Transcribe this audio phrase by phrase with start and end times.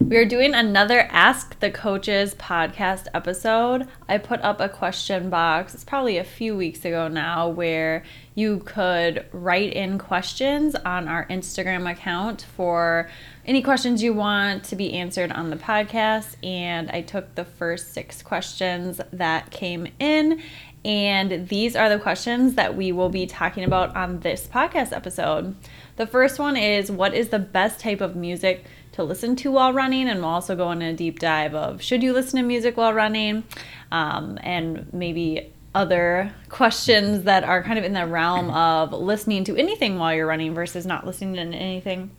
[0.00, 3.86] We are doing another Ask the Coaches podcast episode.
[4.08, 8.02] I put up a question box, it's probably a few weeks ago now, where
[8.34, 13.08] you could write in questions on our Instagram account for
[13.46, 16.36] any questions you want to be answered on the podcast.
[16.42, 20.42] And I took the first six questions that came in.
[20.84, 25.54] And these are the questions that we will be talking about on this podcast episode.
[25.96, 28.64] The first one is What is the best type of music
[28.94, 30.08] to listen to while running?
[30.08, 32.92] And we'll also go into a deep dive of should you listen to music while
[32.92, 33.44] running?
[33.92, 39.56] Um, and maybe other questions that are kind of in the realm of listening to
[39.56, 42.10] anything while you're running versus not listening to anything.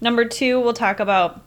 [0.00, 1.42] Number two, we'll talk about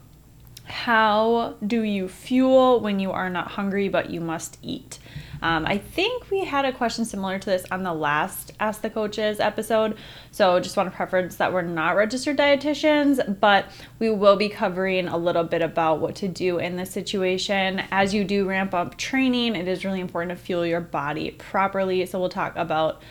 [0.66, 4.98] how do you fuel when you are not hungry but you must eat.
[5.46, 8.90] Um, I think we had a question similar to this on the last Ask the
[8.90, 9.96] Coaches episode.
[10.32, 13.68] So just want to preference that we're not registered dietitians, but
[14.00, 17.84] we will be covering a little bit about what to do in this situation.
[17.92, 22.08] As you do ramp up training, it is really important to fuel your body properly.
[22.08, 23.04] So we'll talk about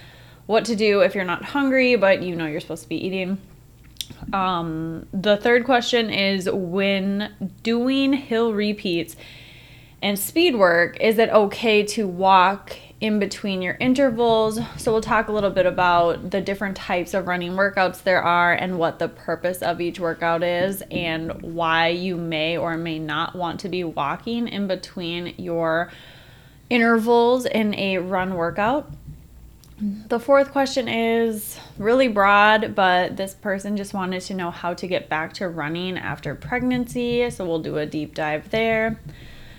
[0.47, 3.39] what to do if you're not hungry, but you know you're supposed to be eating.
[4.33, 9.15] Um, the third question is when doing hill repeats
[10.05, 14.61] and speed work, is it okay to walk in between your intervals?
[14.77, 18.53] So, we'll talk a little bit about the different types of running workouts there are
[18.53, 23.35] and what the purpose of each workout is, and why you may or may not
[23.35, 25.91] want to be walking in between your
[26.69, 28.93] intervals in a run workout.
[29.81, 34.87] The fourth question is really broad, but this person just wanted to know how to
[34.87, 37.31] get back to running after pregnancy.
[37.31, 39.01] So we'll do a deep dive there.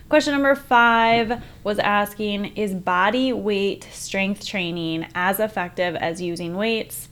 [0.08, 7.10] Question number five was asking Is body weight strength training as effective as using weights?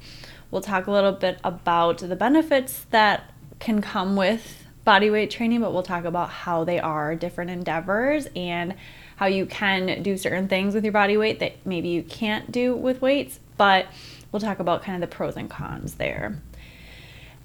[0.51, 5.61] We'll talk a little bit about the benefits that can come with body weight training,
[5.61, 8.75] but we'll talk about how they are different endeavors and
[9.15, 12.75] how you can do certain things with your body weight that maybe you can't do
[12.75, 13.39] with weights.
[13.57, 13.87] But
[14.31, 16.39] we'll talk about kind of the pros and cons there.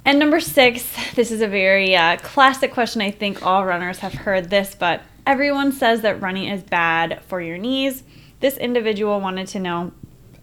[0.05, 3.01] And number six, this is a very uh, classic question.
[3.01, 7.39] I think all runners have heard this, but Everyone says that running is bad for
[7.39, 8.03] your knees.
[8.41, 9.93] This individual wanted to know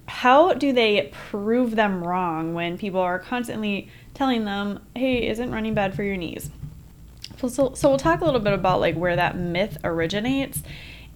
[0.07, 5.73] how do they prove them wrong when people are constantly telling them, hey, isn't running
[5.73, 6.51] bad for your knees?
[7.39, 10.61] So, so, we'll talk a little bit about like where that myth originates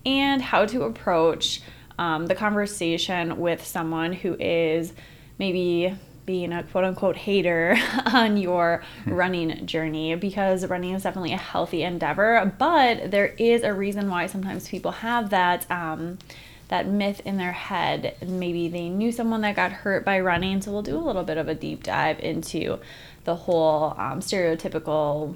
[0.03, 1.62] and how to approach
[2.00, 4.94] um, the conversation with someone who is
[5.38, 5.96] maybe
[6.30, 7.76] being a quote unquote hater
[8.14, 9.14] on your hmm.
[9.14, 14.28] running journey because running is definitely a healthy endeavor, but there is a reason why
[14.28, 15.70] sometimes people have that.
[15.72, 16.20] Um,
[16.68, 18.16] that myth in their head.
[18.24, 20.62] Maybe they knew someone that got hurt by running.
[20.62, 22.78] So we'll do a little bit of a deep dive into
[23.24, 25.34] the whole um, stereotypical,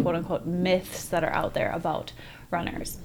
[0.00, 2.12] quote unquote, myths that are out there about
[2.52, 2.98] runners.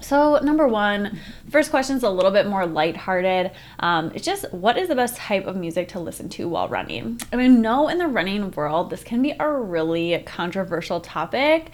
[0.00, 3.50] So, number one, first question is a little bit more lighthearted.
[3.78, 7.20] Um, it's just what is the best type of music to listen to while running?
[7.32, 11.70] I mean, no, in the running world, this can be a really controversial topic.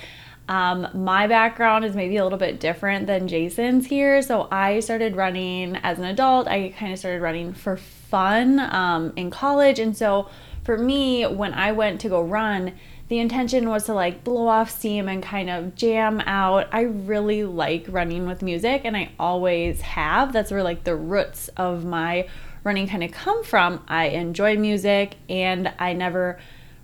[0.48, 4.20] Um, my background is maybe a little bit different than Jason's here.
[4.22, 6.48] So, I started running as an adult.
[6.48, 9.78] I kind of started running for fun um, in college.
[9.78, 10.28] And so,
[10.64, 12.72] for me, when I went to go run,
[13.09, 16.69] the intention was to like blow off steam and kind of jam out.
[16.72, 20.33] I really like running with music and I always have.
[20.33, 22.28] That's where like the roots of my
[22.65, 23.84] running kind of come from.
[23.87, 26.39] I enjoy music and I never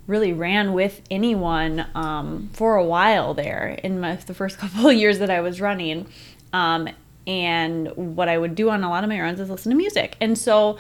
[0.07, 4.95] really ran with anyone um, for a while there in my, the first couple of
[4.95, 6.07] years that I was running.
[6.53, 6.89] Um,
[7.27, 10.17] and what I would do on a lot of my runs is listen to music.
[10.21, 10.79] And so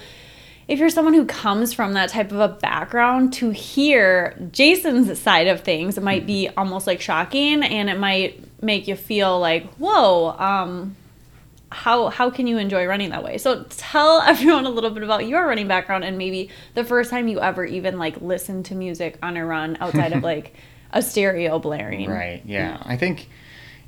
[0.68, 5.46] if you're someone who comes from that type of a background to hear Jason's side
[5.48, 9.66] of things, it might be almost like shocking and it might make you feel like,
[9.74, 10.96] whoa, um,
[11.70, 13.38] how how can you enjoy running that way?
[13.38, 17.28] So tell everyone a little bit about your running background and maybe the first time
[17.28, 20.54] you ever even like listened to music on a run outside of like
[20.92, 22.08] a stereo blaring.
[22.08, 22.42] Right.
[22.44, 22.80] Yeah.
[22.84, 23.28] I think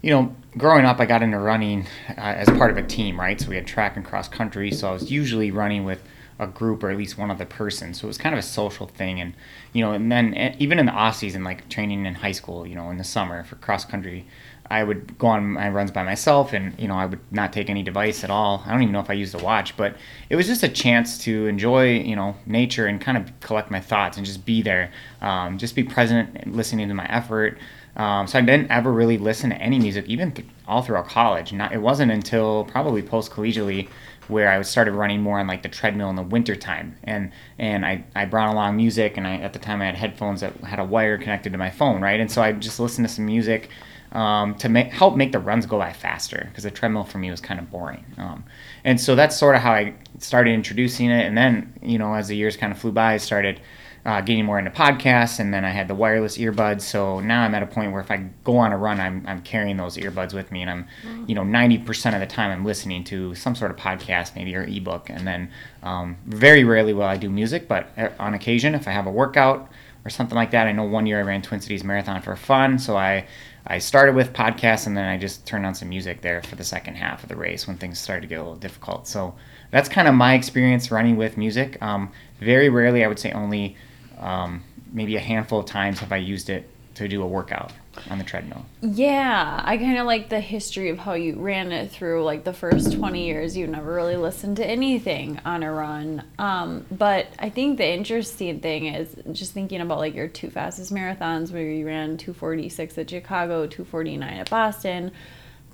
[0.03, 3.41] you know, growing up, I got into running uh, as part of a team, right?
[3.41, 4.71] So we had track and cross country.
[4.71, 6.03] So I was usually running with
[6.39, 7.95] a group or at least one other person.
[7.95, 9.21] So it was kind of a social thing.
[9.21, 9.35] And,
[9.73, 12.75] you know, and then even in the off season, like training in high school, you
[12.75, 14.27] know, in the summer for cross country,
[14.71, 17.69] I would go on my runs by myself, and you know I would not take
[17.69, 18.63] any device at all.
[18.65, 19.97] I don't even know if I used a watch, but
[20.31, 23.81] it was just a chance to enjoy you know nature and kind of collect my
[23.81, 24.91] thoughts and just be there,
[25.21, 27.59] um, just be present and listening to my effort.
[27.97, 31.53] Um, so I didn't ever really listen to any music, even th- all throughout college.
[31.53, 33.89] Not, it wasn't until probably post collegiately
[34.29, 36.97] where I started running more on like the treadmill in the wintertime.
[37.05, 40.41] And and I, I brought along music and I at the time I had headphones
[40.41, 42.21] that had a wire connected to my phone, right?
[42.21, 43.71] And so I just listened to some music
[44.13, 47.31] um, to make, help make the runs go by faster because the treadmill for me
[47.31, 48.05] was kind of boring.
[48.17, 48.45] Um,
[48.85, 51.27] and so that's sort of how I started introducing it.
[51.27, 53.61] And then, you know, as the years kind of flew by, I started
[54.05, 56.83] uh, getting more into podcasts, and then I had the wireless earbuds.
[56.83, 59.41] So now I'm at a point where if I go on a run, I'm, I'm
[59.43, 61.29] carrying those earbuds with me, and I'm, mm.
[61.29, 64.65] you know, 90% of the time I'm listening to some sort of podcast, maybe or
[64.65, 65.51] ebook, and then
[65.83, 69.11] um, very rarely will I do music, but uh, on occasion, if I have a
[69.11, 69.71] workout
[70.05, 72.79] or something like that, I know one year I ran Twin Cities Marathon for fun,
[72.79, 73.27] so I
[73.67, 76.65] I started with podcasts and then I just turned on some music there for the
[76.65, 79.07] second half of the race when things started to get a little difficult.
[79.07, 79.35] So
[79.71, 81.81] that's kind of my experience running with music.
[81.81, 83.77] Um, very rarely, I would say only
[84.19, 84.63] um,
[84.93, 87.73] maybe a handful of times have I used it to do a workout
[88.11, 88.65] on the treadmill.
[88.81, 92.25] Yeah, I kind of like the history of how you ran it through.
[92.25, 96.25] Like the first 20 years, you never really listened to anything on a run.
[96.39, 100.93] Um, but I think the interesting thing is just thinking about like your two fastest
[100.93, 105.13] marathons where you ran 246 at Chicago, 249 at Boston.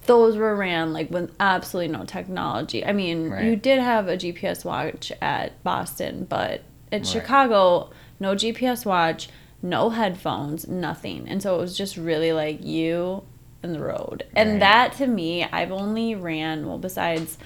[0.06, 2.84] Those were ran like with absolutely no technology.
[2.84, 3.44] I mean, right.
[3.44, 7.06] you did have a GPS watch at Boston, but at right.
[7.06, 7.90] Chicago,
[8.20, 9.28] no GPS watch
[9.62, 11.28] no headphones, nothing.
[11.28, 13.22] And so it was just really like you
[13.62, 14.24] and the road.
[14.34, 17.36] And that to me, I've only ran, well, besides,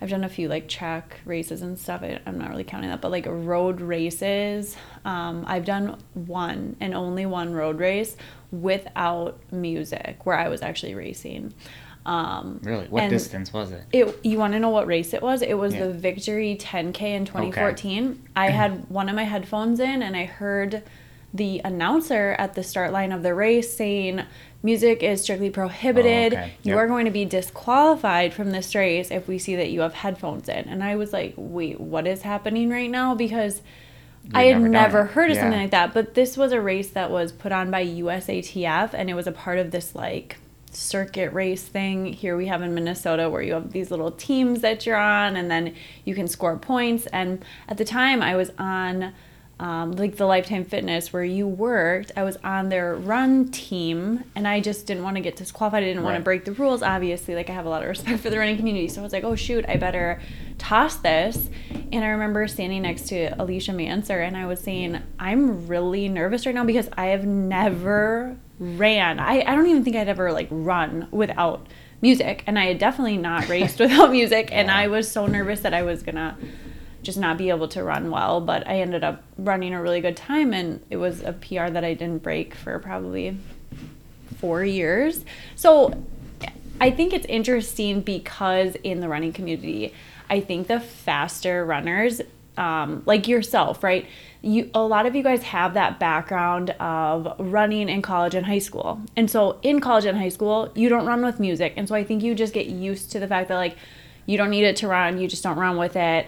[0.00, 2.02] I've done a few like track races and stuff.
[2.02, 6.94] I, am not really counting that, but like road races, um, I've done one and
[6.94, 8.16] only one road race
[8.50, 11.54] without music where I was actually racing.
[12.04, 12.86] Um, really?
[12.86, 13.84] What distance was it?
[13.92, 14.20] It.
[14.24, 15.42] You want to know what race it was?
[15.42, 15.86] It was yeah.
[15.86, 18.10] the Victory 10K in 2014.
[18.10, 18.20] Okay.
[18.34, 20.82] I had one of my headphones in and I heard
[21.34, 24.22] the announcer at the start line of the race saying
[24.62, 26.34] music is strictly prohibited.
[26.34, 26.52] Oh, okay.
[26.62, 29.94] You are going to be disqualified from this race if we see that you have
[29.94, 30.68] headphones in.
[30.68, 33.14] And I was like, wait, what is happening right now?
[33.14, 33.62] Because
[34.24, 35.42] You've I had never, never heard of yeah.
[35.42, 35.94] something like that.
[35.94, 39.32] But this was a race that was put on by USATF and it was a
[39.32, 40.36] part of this like
[40.74, 44.86] circuit race thing here we have in Minnesota where you have these little teams that
[44.86, 45.74] you're on and then
[46.04, 47.06] you can score points.
[47.06, 49.12] And at the time I was on
[49.60, 54.48] um, like the Lifetime Fitness where you worked, I was on their run team and
[54.48, 55.84] I just didn't want to get disqualified.
[55.84, 56.12] I didn't right.
[56.12, 57.36] want to break the rules, obviously.
[57.36, 58.88] Like, I have a lot of respect for the running community.
[58.88, 60.20] So I was like, oh, shoot, I better
[60.58, 61.48] toss this.
[61.92, 66.44] And I remember standing next to Alicia Manser and I was saying, I'm really nervous
[66.44, 69.18] right now because I have never ran.
[69.18, 71.66] I, I don't even think I'd ever like run without
[72.00, 72.44] music.
[72.46, 74.50] And I had definitely not raced without music.
[74.52, 76.36] And I was so nervous that I was going to
[77.02, 78.40] just not be able to run well.
[78.40, 81.84] But I ended up running a really good time, and it was a PR that
[81.84, 83.36] I didn't break for probably
[84.38, 85.24] four years.
[85.56, 86.04] So
[86.80, 89.92] I think it's interesting because in the running community,
[90.30, 92.20] I think the faster runners,
[92.56, 94.06] um, like yourself, right?
[94.42, 98.58] You, a lot of you guys have that background of running in college and high
[98.58, 99.00] school.
[99.16, 101.74] And so in college and high school, you don't run with music.
[101.76, 103.76] And so I think you just get used to the fact that like
[104.26, 106.26] you don't need it to run, you just don't run with it.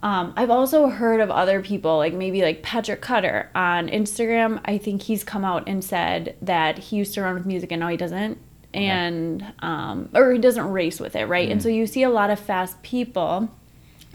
[0.00, 4.60] Um, I've also heard of other people, like maybe like Patrick Cutter on Instagram.
[4.64, 7.80] I think he's come out and said that he used to run with music and
[7.80, 8.38] now he doesn't.
[8.72, 11.48] And, um, or he doesn't race with it, right?
[11.48, 11.52] Mm.
[11.52, 13.50] And so you see a lot of fast people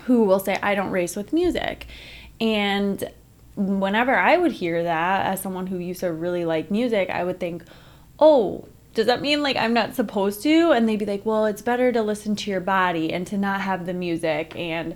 [0.05, 1.87] who will say, I don't race with music.
[2.39, 3.11] And
[3.55, 7.39] whenever I would hear that as someone who used to really like music, I would
[7.39, 7.63] think,
[8.19, 10.71] oh, does that mean like I'm not supposed to?
[10.71, 13.61] And they'd be like, well, it's better to listen to your body and to not
[13.61, 14.55] have the music.
[14.55, 14.95] And,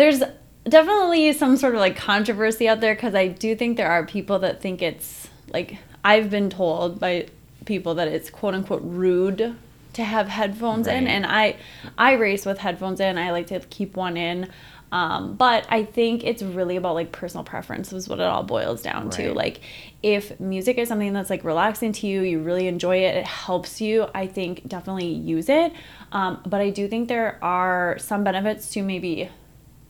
[0.00, 0.22] there's
[0.64, 4.38] definitely some sort of like controversy out there because I do think there are people
[4.38, 7.26] that think it's like I've been told by
[7.66, 9.56] people that it's quote unquote rude
[10.00, 10.96] to have headphones right.
[10.96, 11.56] in and I
[11.96, 13.18] I race with headphones in.
[13.18, 14.48] I like to keep one in.
[14.92, 18.82] Um, but I think it's really about like personal preference is what it all boils
[18.82, 19.12] down right.
[19.12, 19.32] to.
[19.32, 19.60] Like
[20.02, 23.80] if music is something that's like relaxing to you, you really enjoy it, it helps
[23.80, 25.72] you, I think definitely use it.
[26.10, 29.30] Um, but I do think there are some benefits to maybe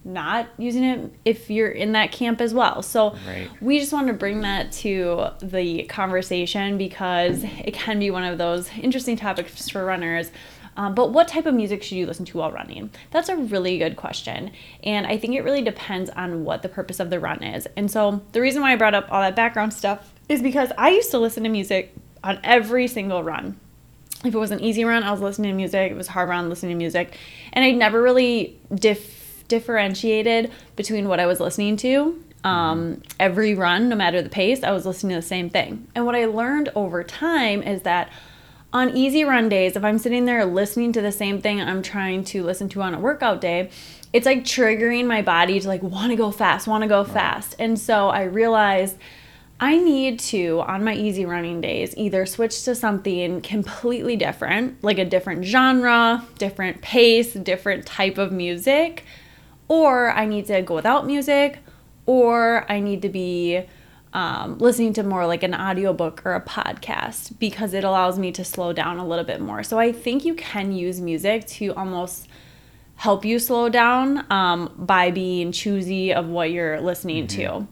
[0.04, 2.82] not using it if you're in that camp as well.
[2.82, 3.50] So right.
[3.60, 8.38] we just want to bring that to the conversation because it can be one of
[8.38, 10.30] those interesting topics for runners.
[10.76, 12.90] Um, but what type of music should you listen to while running?
[13.10, 14.52] That's a really good question.
[14.82, 17.66] And I think it really depends on what the purpose of the run is.
[17.76, 20.90] And so the reason why I brought up all that background stuff is because I
[20.90, 23.58] used to listen to music on every single run.
[24.24, 25.86] if it was an easy run, I was listening to music.
[25.86, 27.16] If it was a hard run, listening to music.
[27.52, 29.19] And I never really dif-
[29.50, 32.24] differentiated between what I was listening to.
[32.42, 35.86] Um, every run, no matter the pace, I was listening to the same thing.
[35.94, 38.10] And what I learned over time is that
[38.72, 42.24] on easy run days, if I'm sitting there listening to the same thing I'm trying
[42.24, 43.68] to listen to on a workout day,
[44.12, 47.56] it's like triggering my body to like want to go fast, want to go fast.
[47.58, 48.96] And so I realized
[49.62, 54.98] I need to, on my easy running days, either switch to something completely different, like
[54.98, 59.04] a different genre, different pace, different type of music,
[59.70, 61.60] or I need to go without music,
[62.04, 63.62] or I need to be
[64.12, 68.44] um, listening to more like an audiobook or a podcast because it allows me to
[68.44, 69.62] slow down a little bit more.
[69.62, 72.26] So I think you can use music to almost
[72.96, 77.60] help you slow down um, by being choosy of what you're listening mm-hmm.
[77.60, 77.68] to.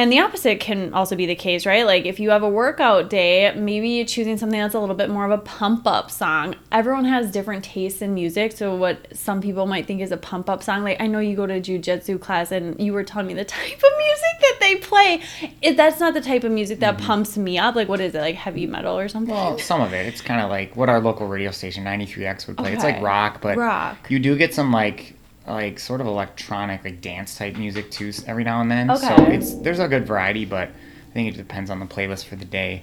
[0.00, 1.84] And the opposite can also be the case, right?
[1.84, 5.10] Like if you have a workout day, maybe you're choosing something that's a little bit
[5.10, 6.54] more of a pump up song.
[6.72, 8.52] Everyone has different tastes in music.
[8.52, 11.36] So what some people might think is a pump up song, like I know you
[11.36, 14.76] go to jujitsu class and you were telling me the type of music that they
[14.76, 15.20] play.
[15.60, 17.06] If that's not the type of music that mm-hmm.
[17.06, 17.74] pumps me up.
[17.74, 18.22] Like what is it?
[18.22, 19.34] Like heavy metal or something?
[19.34, 20.06] Well, some of it.
[20.06, 22.68] It's kind of like what our local radio station 93X would play.
[22.68, 22.74] Okay.
[22.74, 23.98] It's like rock, but rock.
[24.08, 28.44] you do get some like like sort of electronic like dance type music too every
[28.44, 28.90] now and then.
[28.90, 29.16] Okay.
[29.16, 32.36] So it's there's a good variety, but I think it depends on the playlist for
[32.36, 32.82] the day.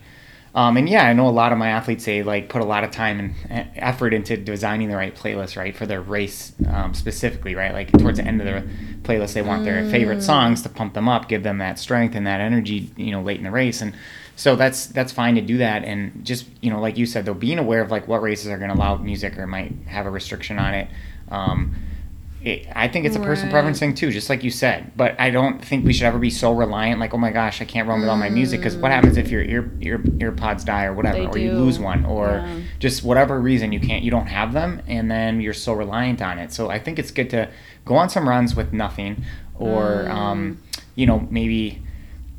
[0.55, 2.83] Um, and yeah, I know a lot of my athletes say like put a lot
[2.83, 7.53] of time and effort into designing the right playlist, right, for their race um, specifically,
[7.53, 7.73] right?
[7.73, 8.67] Like towards the end of the
[9.03, 10.23] playlist, they want their favorite mm.
[10.23, 13.37] songs to pump them up, give them that strength and that energy, you know, late
[13.37, 13.81] in the race.
[13.81, 13.93] And
[14.35, 15.83] so that's that's fine to do that.
[15.83, 18.57] And just you know, like you said, though, being aware of like what races are
[18.57, 20.87] going to allow music or might have a restriction on it.
[21.29, 21.96] Um, it,
[22.45, 23.51] I think it's a person right.
[23.51, 24.91] preference thing too, just like you said.
[24.95, 27.65] But I don't think we should ever be so reliant, like, oh my gosh, I
[27.65, 28.21] can't run without mm.
[28.21, 28.59] my music.
[28.59, 31.39] Because what happens if your ear ear ear pods die or whatever, they or do.
[31.39, 32.59] you lose one, or yeah.
[32.79, 36.37] just whatever reason you can't, you don't have them, and then you're so reliant on
[36.37, 36.53] it.
[36.53, 37.49] So I think it's good to
[37.85, 39.23] go on some runs with nothing,
[39.55, 40.09] or mm.
[40.09, 40.61] um,
[40.95, 41.83] you know maybe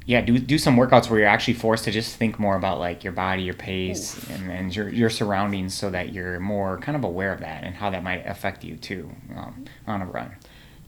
[0.08, 3.04] yeah, do do some workouts where you're actually forced to just think more about like
[3.04, 7.04] your body, your pace, and, and your your surroundings, so that you're more kind of
[7.04, 10.34] aware of that and how that might affect you too um, on a run.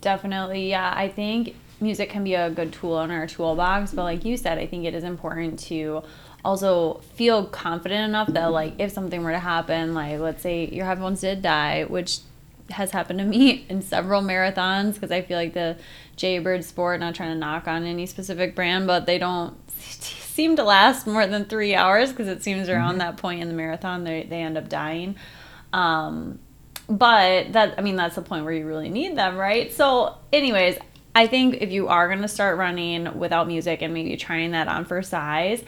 [0.01, 0.95] Definitely, yeah.
[0.97, 4.57] I think music can be a good tool in our toolbox, but like you said,
[4.57, 6.03] I think it is important to
[6.43, 10.87] also feel confident enough that like if something were to happen, like let's say your
[10.87, 12.21] headphones did die, which
[12.73, 15.77] has happened to me in several marathons because I feel like the
[16.17, 20.65] Jaybird Sport, not trying to knock on any specific brand, but they don't seem to
[20.65, 22.99] last more than three hours because it seems around mm-hmm.
[22.99, 25.17] that point in the marathon they, they end up dying.
[25.73, 26.39] Um,
[26.89, 29.73] but that, I mean, that's the point where you really need them, right?
[29.73, 30.77] So, anyways,
[31.15, 34.67] I think if you are going to start running without music and maybe trying that
[34.69, 35.63] on for size,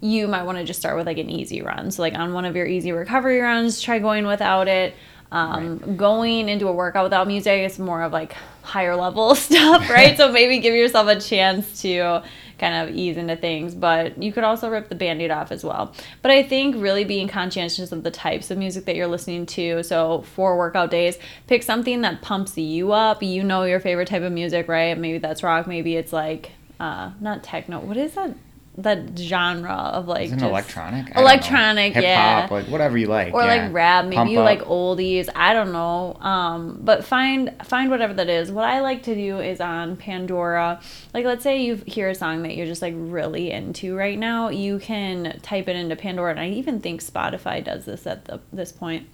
[0.00, 1.90] you might want to just start with like an easy run.
[1.90, 4.94] So, like on one of your easy recovery runs, try going without it.
[5.34, 5.96] Um, right.
[5.96, 10.16] Going into a workout without music is more of like higher level stuff, right?
[10.16, 12.22] so maybe give yourself a chance to
[12.56, 15.64] kind of ease into things, but you could also rip the band aid off as
[15.64, 15.92] well.
[16.22, 19.82] But I think really being conscientious of the types of music that you're listening to.
[19.82, 23.20] So for workout days, pick something that pumps you up.
[23.20, 24.96] You know your favorite type of music, right?
[24.96, 27.80] Maybe that's rock, maybe it's like uh, not techno.
[27.80, 28.36] What is that?
[28.76, 31.14] That genre of like Isn't electronic?
[31.14, 32.42] Electronic hip yeah.
[32.42, 33.64] hop like whatever you like or yeah.
[33.64, 34.44] like rap maybe Pump you up.
[34.44, 35.28] like oldies.
[35.34, 36.14] I don't know.
[36.20, 38.50] Um but find find whatever that is.
[38.50, 40.80] What i like to do is on pandora
[41.12, 44.48] like let's say you hear a song that you're just like really into right now
[44.48, 46.32] you can type it into pandora.
[46.32, 49.06] And i even think spotify does this at the, this point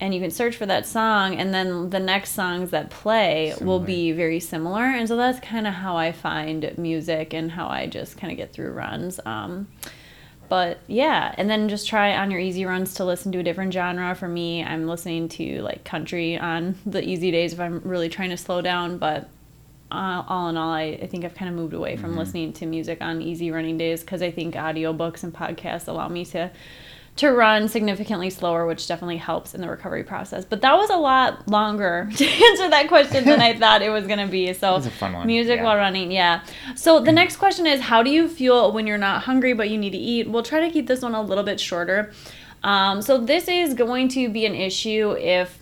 [0.00, 3.66] and you can search for that song and then the next songs that play similar.
[3.66, 7.68] will be very similar and so that's kind of how i find music and how
[7.68, 9.68] i just kind of get through runs um,
[10.48, 13.72] but yeah and then just try on your easy runs to listen to a different
[13.72, 18.08] genre for me i'm listening to like country on the easy days if i'm really
[18.08, 19.28] trying to slow down but
[19.92, 22.20] uh, all in all I, I think i've kind of moved away from mm-hmm.
[22.20, 26.24] listening to music on easy running days because i think audiobooks and podcasts allow me
[26.26, 26.50] to
[27.20, 30.46] to run significantly slower, which definitely helps in the recovery process.
[30.46, 34.06] But that was a lot longer to answer that question than I thought it was
[34.06, 34.52] going to be.
[34.54, 34.82] So,
[35.26, 35.64] music yeah.
[35.64, 36.42] while running, yeah.
[36.76, 39.76] So, the next question is How do you feel when you're not hungry but you
[39.76, 40.30] need to eat?
[40.30, 42.12] We'll try to keep this one a little bit shorter.
[42.64, 45.58] Um, so, this is going to be an issue if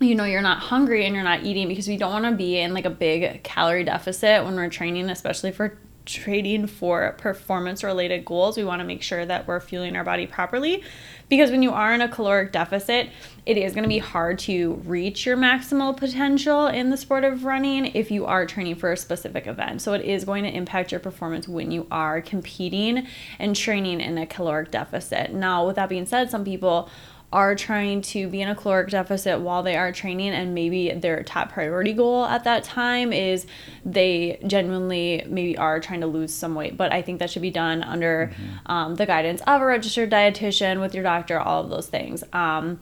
[0.00, 2.58] you know you're not hungry and you're not eating because we don't want to be
[2.58, 5.76] in like a big calorie deficit when we're training especially for
[6.10, 10.26] training for performance related goals, we want to make sure that we're fueling our body
[10.26, 10.82] properly.
[11.28, 13.08] Because when you are in a caloric deficit,
[13.46, 17.44] it is going to be hard to reach your maximal potential in the sport of
[17.44, 19.80] running if you are training for a specific event.
[19.80, 23.06] So it is going to impact your performance when you are competing
[23.38, 25.32] and training in a caloric deficit.
[25.32, 26.90] Now, with that being said, some people
[27.32, 31.22] are trying to be in a caloric deficit while they are training and maybe their
[31.22, 33.46] top priority goal at that time is
[33.84, 36.76] they genuinely maybe are trying to lose some weight.
[36.76, 38.72] But i think that should be done under mm-hmm.
[38.72, 42.24] um, the guidance of a registered dietitian with your doctor all of those things.
[42.32, 42.80] Um,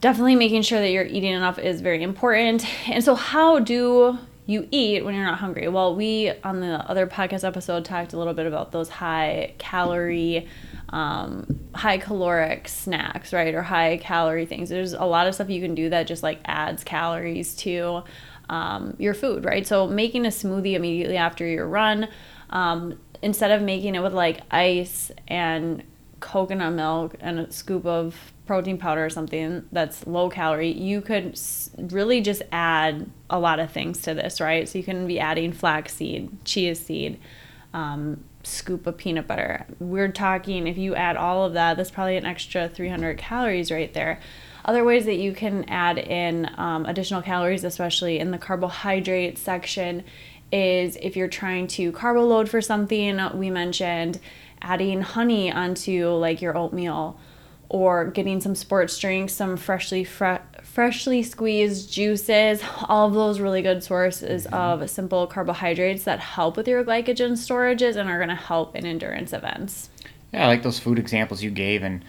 [0.00, 2.66] definitely making sure that you're eating enough is very important.
[2.88, 5.68] And so how do you eat when you're not hungry?
[5.68, 10.48] Well we on the other podcast episode talked a little bit about those high calorie
[10.90, 13.54] um, high caloric snacks, right?
[13.54, 14.68] Or high calorie things.
[14.68, 18.02] There's a lot of stuff you can do that just like adds calories to
[18.48, 19.66] um, your food, right?
[19.66, 22.08] So making a smoothie immediately after your run,
[22.50, 25.82] um, instead of making it with like ice and
[26.20, 31.38] coconut milk and a scoop of protein powder or something that's low calorie, you could
[31.90, 34.68] really just add a lot of things to this, right?
[34.68, 37.18] So you can be adding flaxseed, chia seed,
[37.74, 39.66] um, scoop of peanut butter.
[39.80, 43.92] We're talking, if you add all of that, that's probably an extra 300 calories right
[43.92, 44.20] there.
[44.64, 50.04] Other ways that you can add in um, additional calories, especially in the carbohydrate section,
[50.52, 54.20] is if you're trying to carbo load for something, we mentioned
[54.62, 57.18] adding honey onto like your oatmeal
[57.68, 60.36] or getting some sports drinks, some freshly fre-
[60.76, 64.82] freshly squeezed juices, all of those really good sources mm-hmm.
[64.82, 68.84] of simple carbohydrates that help with your glycogen storages and are going to help in
[68.84, 69.88] endurance events.
[70.34, 71.82] Yeah, I like those food examples you gave.
[71.82, 72.04] And,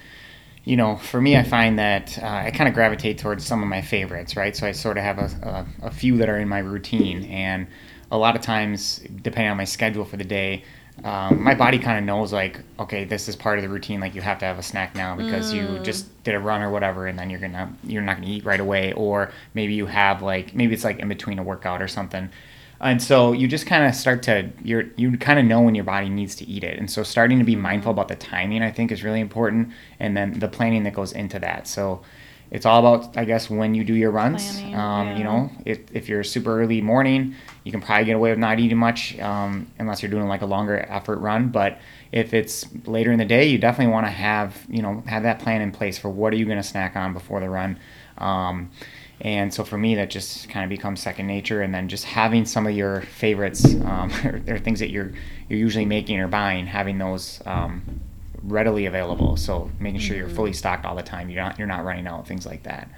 [0.66, 3.70] you know, for me, I find that uh, I kind of gravitate towards some of
[3.70, 4.54] my favorites, right?
[4.54, 7.24] So I sort of have a, a, a few that are in my routine.
[7.24, 7.68] And
[8.12, 10.66] a lot of times, depending on my schedule for the day,
[11.04, 14.16] um, my body kind of knows like okay this is part of the routine like
[14.16, 15.58] you have to have a snack now because mm.
[15.58, 18.44] you just did a run or whatever and then you're gonna you're not gonna eat
[18.44, 21.88] right away or maybe you have like maybe it's like in between a workout or
[21.88, 22.30] something
[22.80, 25.84] and so you just kind of start to you're you kind of know when your
[25.84, 28.72] body needs to eat it and so starting to be mindful about the timing i
[28.72, 32.02] think is really important and then the planning that goes into that so
[32.50, 34.54] it's all about, I guess, when you do your runs.
[34.54, 35.18] Planning, um, yeah.
[35.18, 37.36] You know, if, if you're super early morning,
[37.68, 40.46] you can probably get away with not eating much um, unless you're doing like a
[40.46, 41.50] longer effort run.
[41.50, 41.80] But
[42.14, 45.40] if it's later in the day, you definitely want to have, you know, have that
[45.40, 47.78] plan in place for what are you going to snack on before the run.
[48.20, 48.72] Um,
[49.20, 51.62] and so for me, that just kind of becomes second nature.
[51.62, 55.12] And then just having some of your favorites um, or, or, things that you're
[55.50, 58.00] you're usually making or buying, having those um,
[58.44, 59.36] readily available.
[59.36, 60.56] So making sure you're fully mm-hmm.
[60.56, 61.30] stocked all the time.
[61.30, 62.30] You're not you're not running out.
[62.30, 62.90] Things like that.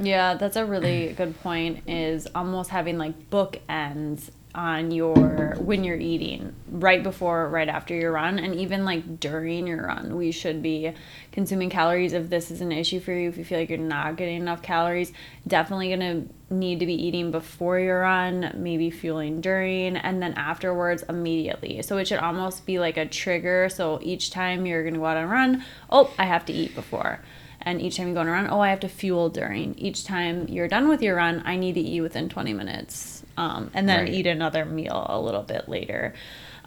[0.00, 1.82] Yeah, that's a really good point.
[1.86, 8.10] Is almost having like bookends on your when you're eating right before right after your
[8.10, 10.16] run and even like during your run.
[10.16, 10.92] We should be
[11.30, 12.12] consuming calories.
[12.12, 14.60] If this is an issue for you if you feel like you're not getting enough
[14.60, 15.12] calories
[15.46, 20.32] definitely going to need to be eating before your run maybe fueling during and then
[20.34, 21.80] afterwards immediately.
[21.82, 23.68] So it should almost be like a trigger.
[23.68, 26.74] So each time you're going to go out and run oh i have to eat
[26.74, 27.20] before
[27.62, 30.04] and each time you go on a run oh i have to fuel during each
[30.04, 33.88] time you're done with your run i need to eat within 20 minutes um, and
[33.88, 34.12] then right.
[34.12, 36.12] eat another meal a little bit later.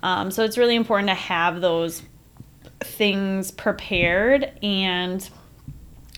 [0.02, 2.02] Um, so it's really important to have those
[2.80, 5.30] things prepared and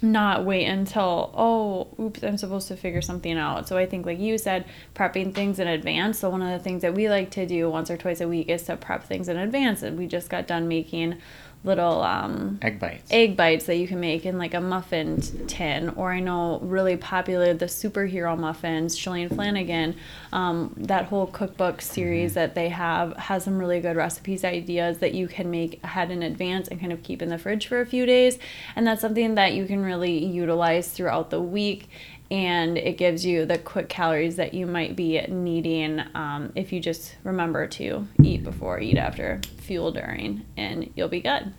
[0.01, 4.19] not wait until oh oops i'm supposed to figure something out so i think like
[4.19, 7.45] you said prepping things in advance so one of the things that we like to
[7.45, 10.29] do once or twice a week is to prep things in advance and we just
[10.29, 11.17] got done making
[11.65, 13.11] little um, egg bites.
[13.11, 16.95] Egg bites that you can make in like a muffin tin, or I know really
[16.95, 18.97] popular the superhero muffins.
[18.97, 19.95] Shalane Flanagan,
[20.31, 22.39] um, that whole cookbook series mm-hmm.
[22.39, 26.23] that they have has some really good recipes ideas that you can make ahead in
[26.23, 28.37] advance and kind of keep in the fridge for a few days,
[28.75, 31.89] and that's something that you can really utilize throughout the week
[32.31, 36.79] and it gives you the quick calories that you might be needing um, if you
[36.79, 41.53] just remember to eat before, eat after, fuel during, and you'll be good.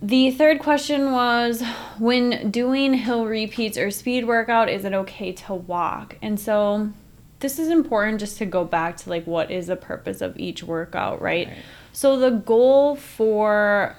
[0.00, 1.62] The third question was
[1.98, 6.16] when doing hill repeats or speed workout, is it okay to walk?
[6.20, 6.90] And so
[7.40, 10.62] this is important just to go back to like what is the purpose of each
[10.62, 11.48] workout, right?
[11.48, 11.56] right.
[11.92, 13.96] So the goal for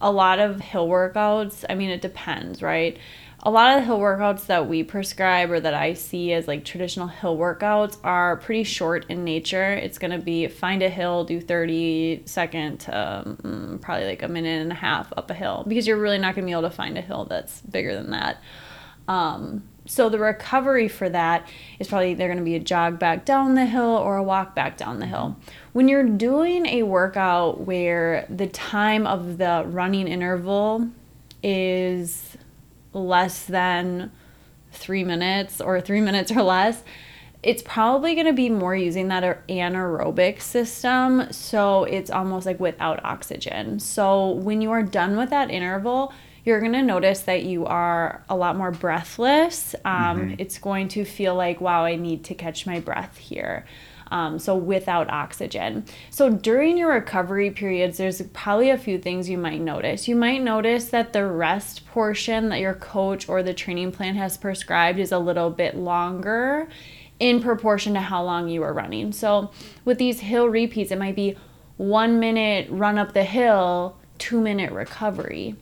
[0.00, 2.98] a lot of hill workouts, I mean, it depends, right?
[3.42, 6.64] A lot of the hill workouts that we prescribe or that I see as like
[6.64, 9.72] traditional hill workouts are pretty short in nature.
[9.72, 14.60] It's going to be find a hill, do 30 second um, probably like a minute
[14.60, 16.70] and a half up a hill because you're really not going to be able to
[16.70, 18.42] find a hill that's bigger than that.
[19.08, 21.48] Um, so the recovery for that
[21.78, 24.54] is probably they're going to be a jog back down the hill or a walk
[24.54, 25.36] back down the hill.
[25.72, 30.90] When you're doing a workout where the time of the running interval
[31.42, 32.29] is
[32.92, 34.10] less than
[34.72, 36.82] three minutes or three minutes or less,
[37.42, 41.32] it's probably going to be more using that anaerobic system.
[41.32, 43.80] So it's almost like without oxygen.
[43.80, 46.12] So when you are done with that interval,
[46.44, 49.74] you're going to notice that you are a lot more breathless.
[49.84, 50.34] Um, mm-hmm.
[50.38, 53.66] It's going to feel like, wow, I need to catch my breath here.
[54.10, 55.84] Um, so without oxygen.
[56.10, 60.08] So during your recovery periods, there's probably a few things you might notice.
[60.08, 64.36] You might notice that the rest portion that your coach or the training plan has
[64.36, 66.68] prescribed is a little bit longer
[67.20, 69.12] in proportion to how long you are running.
[69.12, 69.52] So
[69.84, 71.36] with these hill repeats, it might be
[71.76, 75.56] one minute run up the hill, two minute recovery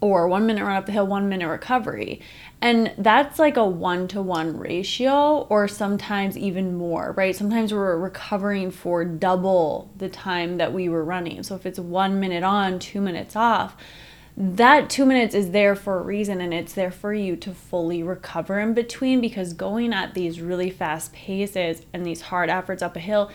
[0.00, 2.20] or one minute run up the hill, one minute recovery.
[2.60, 7.34] And that's like a one to one ratio, or sometimes even more, right?
[7.34, 11.42] Sometimes we're recovering for double the time that we were running.
[11.42, 13.76] So if it's one minute on, two minutes off,
[14.36, 18.02] that two minutes is there for a reason and it's there for you to fully
[18.02, 22.96] recover in between because going at these really fast paces and these hard efforts up
[22.96, 23.30] a hill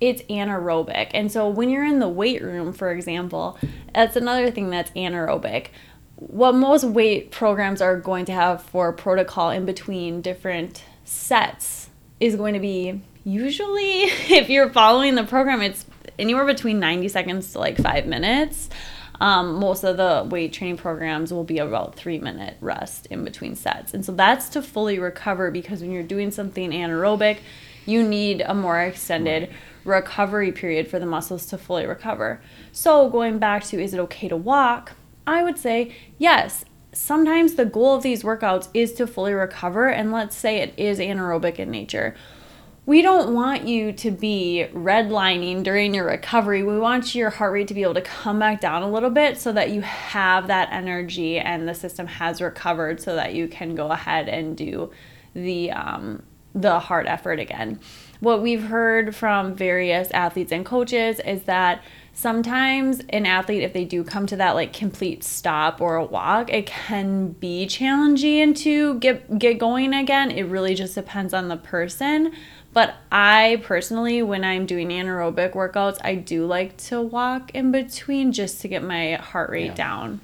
[0.00, 1.10] it's anaerobic.
[1.12, 3.58] And so when you're in the weight room, for example,
[3.94, 5.68] that's another thing that's anaerobic
[6.18, 12.34] what most weight programs are going to have for protocol in between different sets is
[12.34, 15.86] going to be usually if you're following the program it's
[16.18, 18.68] anywhere between 90 seconds to like five minutes.
[19.20, 23.56] Um, most of the weight training programs will be about three minute rest in between
[23.56, 23.92] sets.
[23.92, 27.38] And so that's to fully recover because when you're doing something anaerobic
[27.88, 29.50] you need a more extended
[29.84, 32.40] recovery period for the muscles to fully recover.
[32.70, 34.92] So going back to is it okay to walk
[35.28, 36.64] I would say yes.
[36.92, 40.98] Sometimes the goal of these workouts is to fully recover, and let's say it is
[40.98, 42.16] anaerobic in nature.
[42.86, 46.62] We don't want you to be redlining during your recovery.
[46.62, 49.36] We want your heart rate to be able to come back down a little bit
[49.36, 53.74] so that you have that energy and the system has recovered so that you can
[53.74, 54.90] go ahead and do
[55.34, 56.22] the um,
[56.54, 57.78] the hard effort again.
[58.20, 61.82] What we've heard from various athletes and coaches is that
[62.18, 66.52] sometimes an athlete if they do come to that like complete stop or a walk
[66.52, 71.56] it can be challenging to get get going again it really just depends on the
[71.56, 72.32] person
[72.72, 78.32] but i personally when i'm doing anaerobic workouts i do like to walk in between
[78.32, 79.74] just to get my heart rate yeah.
[79.74, 80.20] down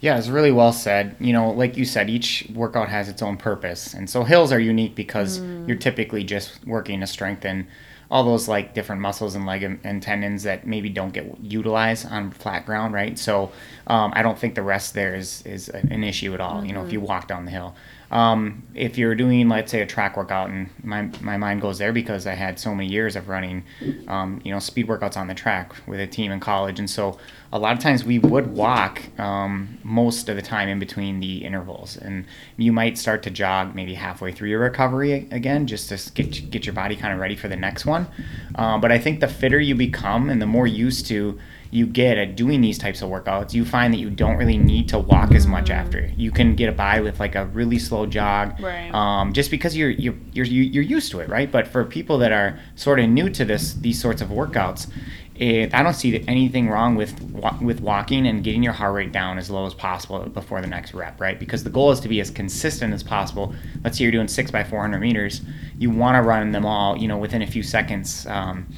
[0.00, 1.16] yeah, it's really well said.
[1.18, 3.94] You know, like you said, each workout has its own purpose.
[3.94, 5.66] And so hills are unique because mm.
[5.66, 7.68] you're typically just working to strengthen
[8.10, 12.30] all those like different muscles and leg and tendons that maybe don't get utilized on
[12.30, 13.18] flat ground, right?
[13.18, 13.50] So
[13.86, 16.56] um, I don't think the rest there is is an issue at all.
[16.56, 16.66] Mm-hmm.
[16.66, 17.08] You know, if you mm-hmm.
[17.08, 17.74] walk down the hill.
[18.14, 21.92] Um, if you're doing, let's say, a track workout, and my, my mind goes there
[21.92, 23.64] because I had so many years of running,
[24.06, 27.18] um, you know, speed workouts on the track with a team in college, and so
[27.52, 31.44] a lot of times we would walk um, most of the time in between the
[31.44, 32.24] intervals, and
[32.56, 36.66] you might start to jog maybe halfway through your recovery again, just to get get
[36.66, 38.06] your body kind of ready for the next one.
[38.54, 41.38] Um, but I think the fitter you become, and the more used to
[41.74, 44.88] you get at doing these types of workouts, you find that you don't really need
[44.88, 46.08] to walk as much after.
[46.16, 48.94] You can get by with like a really slow jog, right.
[48.94, 51.50] um, just because you're you're you're you're used to it, right?
[51.50, 54.88] But for people that are sort of new to this these sorts of workouts,
[55.34, 57.20] it, I don't see anything wrong with
[57.60, 60.94] with walking and getting your heart rate down as low as possible before the next
[60.94, 61.40] rep, right?
[61.40, 63.52] Because the goal is to be as consistent as possible.
[63.82, 65.40] Let's say you're doing six by 400 meters,
[65.76, 68.28] you want to run them all, you know, within a few seconds.
[68.28, 68.68] Um,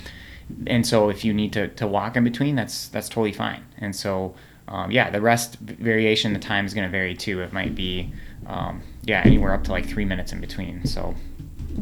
[0.67, 3.65] and so if you need to, to walk in between, that's that's totally fine.
[3.79, 4.35] And so
[4.69, 7.41] um, yeah, the rest variation, the time is going to vary too.
[7.41, 8.13] It might be
[8.47, 10.85] um, yeah anywhere up to like three minutes in between.
[10.87, 11.15] So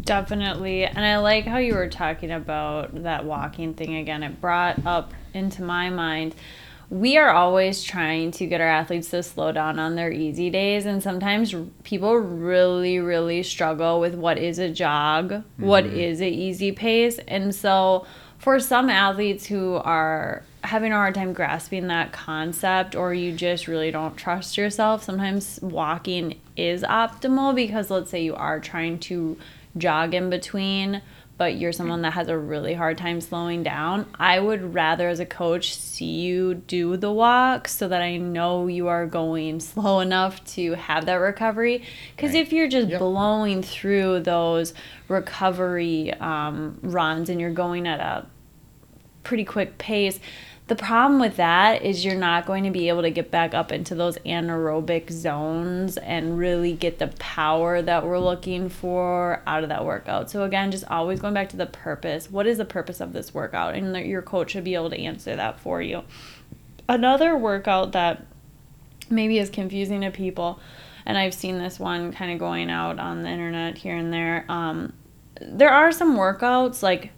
[0.03, 4.23] definitely, and I like how you were talking about that walking thing again.
[4.23, 6.35] It brought up into my mind.
[6.91, 10.85] We are always trying to get our athletes to slow down on their easy days,
[10.85, 15.65] and sometimes people really, really struggle with what is a jog, mm-hmm.
[15.65, 18.07] what is a easy pace, and so
[18.45, 23.67] for some athletes who are having a hard time grasping that concept or you just
[23.67, 29.39] really don't trust yourself, sometimes walking is optimal because let's say you are trying to
[29.79, 31.01] jog in between,
[31.39, 34.05] but you're someone that has a really hard time slowing down.
[34.19, 38.67] I would rather, as a coach, see you do the walk so that I know
[38.67, 41.83] you are going slow enough to have that recovery.
[42.15, 42.43] Because right.
[42.43, 42.99] if you're just yep.
[42.99, 44.75] blowing through those
[45.09, 48.27] recovery um, runs and you're going at a
[49.25, 50.21] pretty quick pace,
[50.67, 53.71] The problem with that is you're not going to be able to get back up
[53.71, 59.69] into those anaerobic zones and really get the power that we're looking for out of
[59.69, 60.31] that workout.
[60.31, 62.31] So, again, just always going back to the purpose.
[62.31, 63.75] What is the purpose of this workout?
[63.75, 66.03] And your coach should be able to answer that for you.
[66.89, 68.25] Another workout that
[69.11, 70.61] maybe is confusing to people,
[71.05, 74.47] and I've seen this one kind of going out on the internet here and there.
[74.49, 74.95] Um,
[75.43, 77.11] there are some workouts like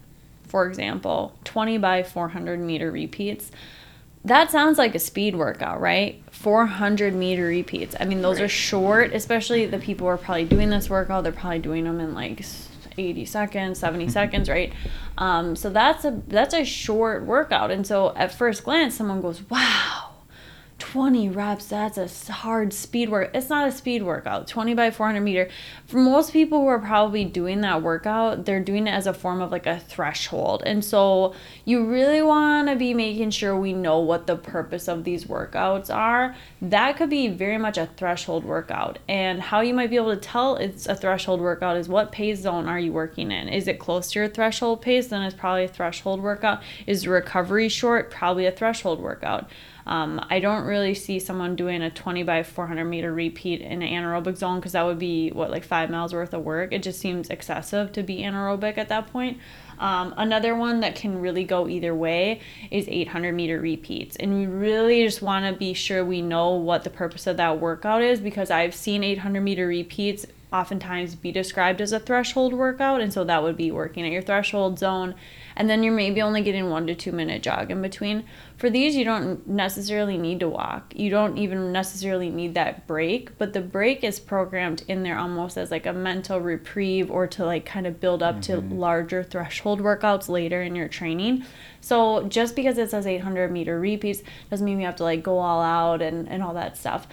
[0.47, 3.51] for example, 20 by 400 meter repeats.
[4.25, 6.21] That sounds like a speed workout, right?
[6.31, 7.95] 400 meter repeats.
[7.99, 8.45] I mean, those right.
[8.45, 11.23] are short, especially the people who are probably doing this workout.
[11.23, 12.43] They're probably doing them in like
[12.97, 14.11] 80 seconds, 70 mm-hmm.
[14.13, 14.73] seconds, right?
[15.17, 17.71] Um, so that's a that's a short workout.
[17.71, 20.06] And so at first glance, someone goes, "Wow,
[20.79, 25.21] 20 reps that's a hard speed work it's not a speed workout 20 by 400
[25.21, 25.49] meter.
[25.87, 29.41] For most people who are probably doing that workout they're doing it as a form
[29.41, 31.33] of like a threshold and so
[31.65, 35.93] you really want to be making sure we know what the purpose of these workouts
[35.93, 36.35] are.
[36.61, 40.21] That could be very much a threshold workout and how you might be able to
[40.21, 43.49] tell it's a threshold workout is what pace zone are you working in?
[43.49, 45.07] Is it close to your threshold pace?
[45.07, 46.61] Then it's probably a threshold workout.
[46.85, 48.11] Is recovery short?
[48.11, 49.49] Probably a threshold workout
[49.87, 53.87] um, I don't really see someone doing a 20 by 400 meter repeat in an
[53.87, 56.73] anaerobic zone because that would be what like five miles worth of work.
[56.73, 59.39] It just seems excessive to be anaerobic at that point.
[59.79, 64.17] Um, another one that can really go either way is 800 meter repeats.
[64.17, 67.61] And we really just want to be sure we know what the purpose of that
[67.61, 73.01] workout is because I've seen 800 meter repeats oftentimes be described as a threshold workout.
[73.01, 75.15] And so that would be working at your threshold zone
[75.57, 78.23] and then you're maybe only getting one to two minute jog in between.
[78.57, 80.93] For these, you don't necessarily need to walk.
[80.95, 85.57] You don't even necessarily need that break, but the break is programmed in there almost
[85.57, 88.69] as like a mental reprieve or to like kind of build up mm-hmm.
[88.69, 91.43] to larger threshold workouts later in your training.
[91.81, 95.39] So just because it says 800 meter repeats doesn't mean you have to like go
[95.39, 97.07] all out and, and all that stuff.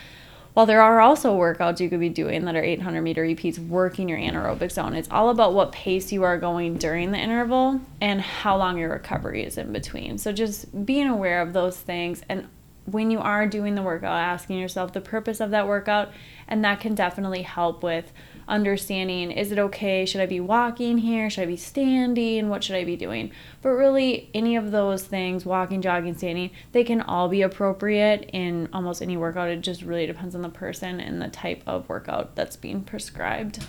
[0.54, 4.08] While there are also workouts you could be doing that are 800 meter repeats working
[4.08, 4.94] your anaerobic zone.
[4.94, 8.90] It's all about what pace you are going during the interval and how long your
[8.90, 10.16] recovery is in between.
[10.16, 12.46] So just being aware of those things and
[12.86, 16.12] when you are doing the workout, asking yourself the purpose of that workout,
[16.46, 18.12] and that can definitely help with
[18.48, 20.04] understanding is it okay?
[20.04, 21.30] Should I be walking here?
[21.30, 22.48] Should I be standing?
[22.48, 23.32] What should I be doing?
[23.62, 28.68] But really, any of those things walking, jogging, standing they can all be appropriate in
[28.72, 29.48] almost any workout.
[29.48, 33.64] It just really depends on the person and the type of workout that's being prescribed.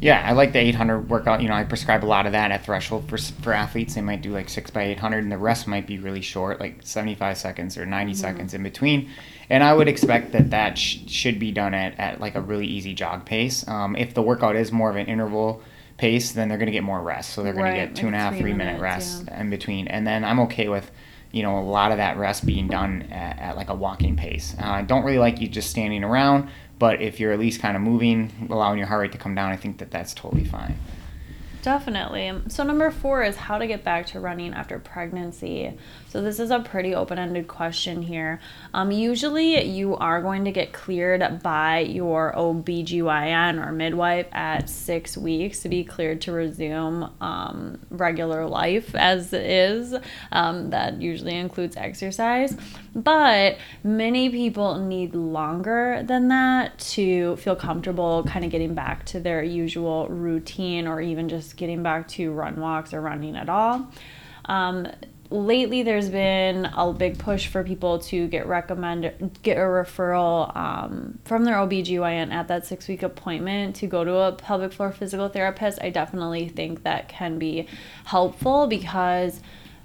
[0.00, 1.42] Yeah, I like the 800 workout.
[1.42, 3.94] You know, I prescribe a lot of that at threshold for, for athletes.
[3.94, 6.80] They might do like 6 by 800, and the rest might be really short, like
[6.82, 8.20] 75 seconds or 90 mm-hmm.
[8.20, 9.10] seconds in between.
[9.52, 12.66] And I would expect that that sh- should be done at, at like a really
[12.66, 13.68] easy jog pace.
[13.68, 15.60] Um, if the workout is more of an interval
[15.98, 17.34] pace, then they're going to get more rest.
[17.34, 19.42] So they're going right, to get two like and a half, three minute rest yeah.
[19.42, 19.88] in between.
[19.88, 20.90] And then I'm okay with
[21.32, 24.56] you know a lot of that rest being done at, at like a walking pace.
[24.58, 26.48] Uh, I don't really like you just standing around.
[26.78, 29.52] But if you're at least kind of moving, allowing your heart rate to come down,
[29.52, 30.78] I think that that's totally fine.
[31.62, 32.32] Definitely.
[32.48, 35.72] So, number four is how to get back to running after pregnancy.
[36.08, 38.40] So, this is a pretty open ended question here.
[38.74, 45.16] Um, usually, you are going to get cleared by your OBGYN or midwife at six
[45.16, 49.94] weeks to be cleared to resume um, regular life as is.
[50.32, 52.56] Um, that usually includes exercise.
[52.94, 59.20] But many people need longer than that to feel comfortable kind of getting back to
[59.20, 63.90] their usual routine or even just getting back to run walks or running at all.
[64.44, 64.88] Um,
[65.32, 71.18] lately there's been a big push for people to get recommended get a referral um,
[71.24, 75.28] from their OBGYN at that six week appointment to go to a pelvic floor physical
[75.28, 75.78] therapist.
[75.80, 77.66] I definitely think that can be
[78.04, 79.40] helpful because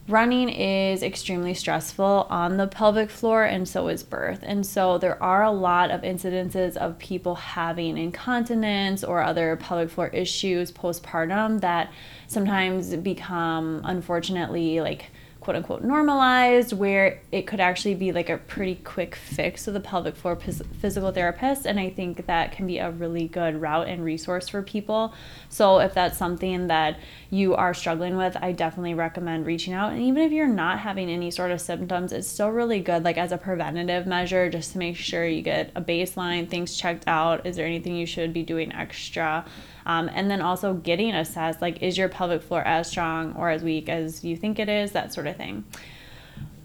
[0.08, 4.40] running is extremely stressful on the pelvic floor and so is birth.
[4.42, 9.90] And so there are a lot of incidences of people having incontinence or other pelvic
[9.90, 11.92] floor issues postpartum that
[12.28, 15.12] sometimes become unfortunately like
[15.48, 19.80] quote unquote normalized, where it could actually be like a pretty quick fix with a
[19.80, 21.66] pelvic floor physical therapist.
[21.66, 25.14] And I think that can be a really good route and resource for people.
[25.48, 29.94] So if that's something that you are struggling with, I definitely recommend reaching out.
[29.94, 33.18] And even if you're not having any sort of symptoms, it's still really good, like
[33.18, 37.46] as a preventative measure, just to make sure you get a baseline, things checked out.
[37.46, 39.46] Is there anything you should be doing extra?
[39.88, 43.64] Um, and then also getting assessed like, is your pelvic floor as strong or as
[43.64, 44.92] weak as you think it is?
[44.92, 45.64] That sort of thing.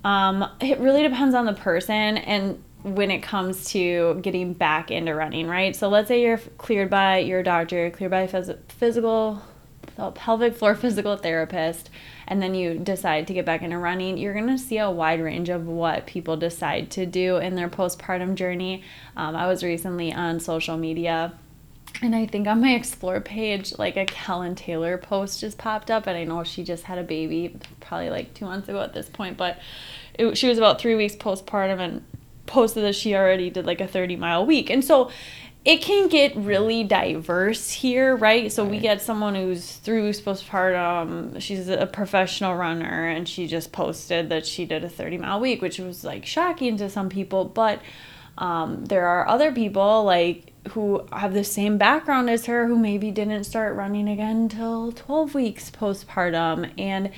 [0.05, 5.15] Um, it really depends on the person and when it comes to getting back into
[5.15, 5.77] running, right?
[5.77, 9.41] So let's say you're cleared by your doctor, cleared by phys- physical
[10.17, 11.91] pelvic floor physical therapist
[12.27, 15.21] and then you decide to get back into running, you're going to see a wide
[15.21, 18.83] range of what people decide to do in their postpartum journey.
[19.17, 21.35] Um, I was recently on social media
[22.03, 26.07] and I think on my explore page, like a Kellyn Taylor post just popped up,
[26.07, 29.09] and I know she just had a baby, probably like two months ago at this
[29.09, 29.59] point, but
[30.15, 32.05] it, she was about three weeks postpartum and
[32.47, 34.69] posted that she already did like a 30 mile week.
[34.69, 35.11] And so
[35.65, 38.51] it can get really diverse here, right?
[38.51, 44.29] So we get someone who's through postpartum, she's a professional runner, and she just posted
[44.31, 47.45] that she did a 30 mile week, which was like shocking to some people.
[47.45, 47.81] But
[48.39, 53.11] um, there are other people like who have the same background as her who maybe
[53.11, 57.11] didn't start running again until 12 weeks postpartum and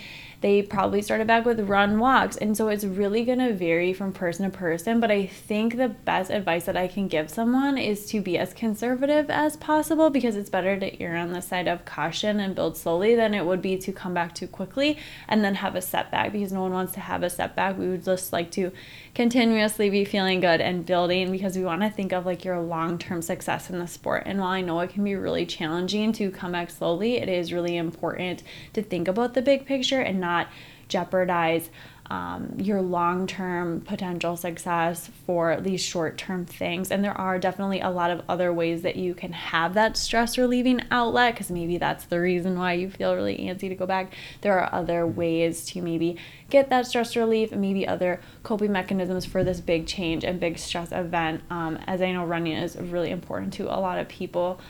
[0.45, 2.37] they probably started back with run walks.
[2.37, 5.01] And so it's really going to vary from person to person.
[5.01, 8.53] But I think the best advice that I can give someone is to be as
[8.53, 12.77] conservative as possible because it's better to err on the side of caution and build
[12.77, 16.33] slowly than it would be to come back too quickly and then have a setback
[16.33, 17.79] because no one wants to have a setback.
[17.79, 18.71] We would just like to
[19.15, 22.99] continuously be feeling good and building because we want to think of like your long
[22.99, 24.25] term success in the sport.
[24.27, 27.53] And while I know it can be really challenging to come back slowly, it is
[27.53, 30.49] really important to think about the big picture and not
[30.89, 31.71] jeopardize
[32.11, 36.91] um, your long term potential success for these short term things.
[36.91, 40.37] And there are definitely a lot of other ways that you can have that stress
[40.37, 44.13] relieving outlet because maybe that's the reason why you feel really antsy to go back.
[44.43, 46.19] There are other ways to maybe
[46.51, 50.93] get that stress relief maybe other coping mechanisms for this big change and big stress
[50.93, 51.43] event.
[51.51, 54.61] Um, as I know, running is really important to a lot of people.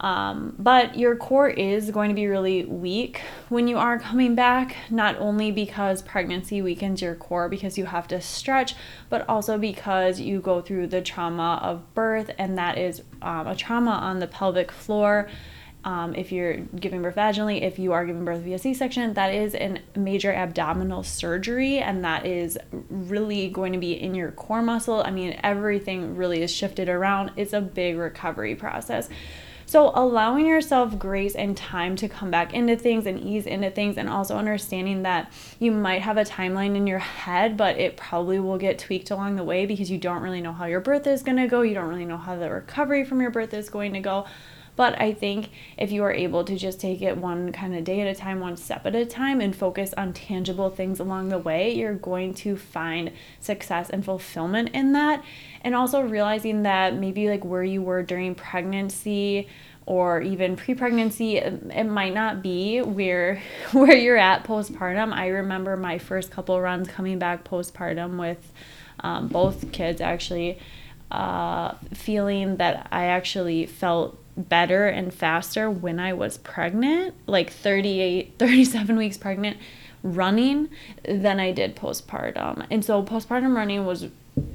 [0.00, 4.76] Um, but your core is going to be really weak when you are coming back,
[4.90, 8.74] not only because pregnancy weakens your core because you have to stretch,
[9.08, 13.54] but also because you go through the trauma of birth, and that is um, a
[13.54, 15.28] trauma on the pelvic floor.
[15.84, 19.34] Um, if you're giving birth vaginally, if you are giving birth via C section, that
[19.34, 24.62] is a major abdominal surgery, and that is really going to be in your core
[24.62, 25.02] muscle.
[25.04, 27.32] I mean, everything really is shifted around.
[27.36, 29.10] It's a big recovery process.
[29.66, 33.96] So, allowing yourself grace and time to come back into things and ease into things,
[33.96, 38.38] and also understanding that you might have a timeline in your head, but it probably
[38.38, 41.22] will get tweaked along the way because you don't really know how your birth is
[41.22, 41.62] going to go.
[41.62, 44.26] You don't really know how the recovery from your birth is going to go.
[44.76, 48.00] But I think if you are able to just take it one kind of day
[48.00, 51.38] at a time, one step at a time, and focus on tangible things along the
[51.38, 55.24] way, you're going to find success and fulfillment in that.
[55.60, 59.48] And also realizing that maybe like where you were during pregnancy
[59.86, 65.98] or even pre-pregnancy it might not be where where you're at postpartum i remember my
[65.98, 68.50] first couple runs coming back postpartum with
[69.00, 70.58] um, both kids actually
[71.10, 78.34] uh, feeling that i actually felt better and faster when I was pregnant, like 38,
[78.38, 79.58] 37 weeks pregnant,
[80.02, 80.68] running
[81.08, 82.66] than I did postpartum.
[82.70, 84.08] And so postpartum running was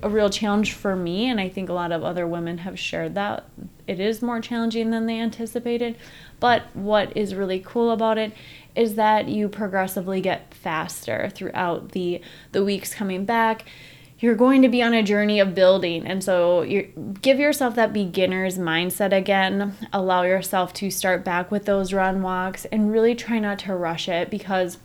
[0.04, 1.30] a real challenge for me.
[1.30, 3.46] And I think a lot of other women have shared that
[3.88, 5.98] it is more challenging than they anticipated.
[6.40, 8.34] But what is really cool about it
[8.76, 13.66] is that you progressively get faster throughout the the weeks coming back
[14.20, 16.06] you're going to be on a journey of building.
[16.06, 19.76] And so you give yourself that beginner's mindset again.
[19.94, 24.10] Allow yourself to start back with those run walks and really try not to rush
[24.10, 24.78] it because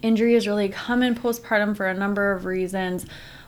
[0.00, 3.04] injury is really common postpartum for a number of reasons.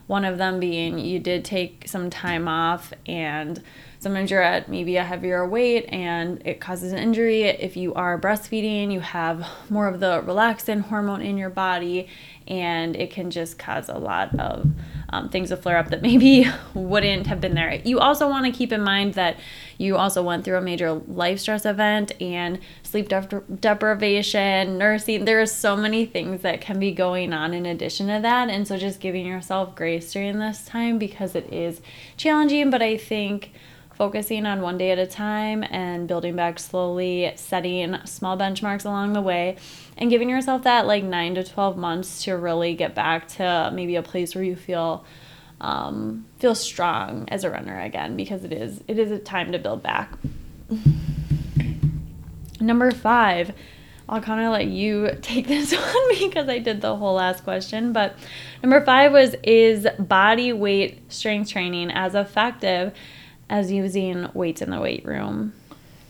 [0.07, 3.63] One of them being you did take some time off and
[3.99, 7.43] sometimes you're at maybe a heavier weight and it causes an injury.
[7.43, 12.07] If you are breastfeeding, you have more of the relaxin hormone in your body
[12.47, 14.69] and it can just cause a lot of
[15.09, 17.75] um, things to flare up that maybe wouldn't have been there.
[17.83, 19.37] You also want to keep in mind that
[19.77, 25.25] you also went through a major life stress event and sleep deprivation, nursing.
[25.25, 28.49] There are so many things that can be going on in addition to that.
[28.49, 31.81] And so just giving yourself grace during this time because it is
[32.17, 33.51] challenging, but I think
[33.95, 39.13] focusing on one day at a time and building back slowly, setting small benchmarks along
[39.13, 39.57] the way,
[39.97, 43.95] and giving yourself that like nine to 12 months to really get back to maybe
[43.95, 45.05] a place where you feel.
[45.61, 49.57] Um, feel strong as a runner again because it is it is a time to
[49.57, 50.11] build back.
[52.59, 53.53] Number five,
[54.07, 57.93] I'll kind of let you take this one because I did the whole last question.
[57.93, 58.17] But
[58.61, 62.93] number five was Is body weight strength training as effective
[63.49, 65.53] as using weights in the weight room.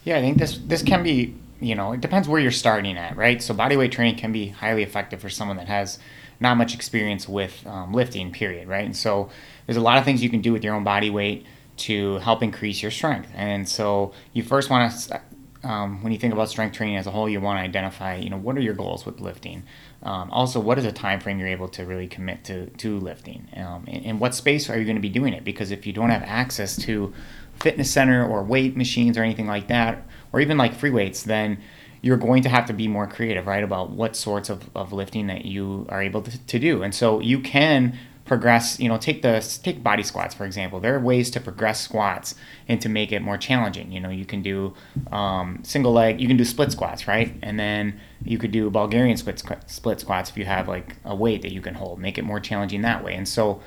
[0.04, 3.15] Yeah, I think this this can be you know it depends where you're starting at,
[3.17, 3.41] right?
[3.41, 6.00] So body weight training can be highly effective for someone that has
[6.39, 8.86] not much experience with um, lifting, period, right?
[8.86, 9.30] And so
[9.65, 11.45] there's a lot of things you can do with your own body weight
[11.78, 13.30] to help increase your strength.
[13.34, 15.21] And so you first want to
[15.65, 18.30] um, when you think about strength training as a whole, you want to identify, you
[18.30, 19.63] know, what are your goals with lifting?
[20.06, 23.48] Um, also, what is a time frame you're able to really commit to to lifting?
[23.58, 25.44] Um, and, and what space are you going to be doing it?
[25.44, 27.12] Because if you don't have access to
[27.56, 31.58] fitness center or weight machines or anything like that, or even like free weights, then
[32.02, 35.26] you're going to have to be more creative, right, about what sorts of, of lifting
[35.28, 36.84] that you are able to, to do.
[36.84, 40.80] And so you can progress you know take the take body squats for example.
[40.80, 42.36] There are ways to progress squats
[42.67, 43.91] and to make it more challenging.
[43.91, 44.73] You know you can do
[45.11, 47.34] um, single leg you can do split squats right?
[47.41, 51.43] And then you could do bulgarian split, split squats if you have like a weight
[51.43, 51.99] that you can hold.
[51.99, 53.15] Make it more challenging that way.
[53.15, 53.61] And so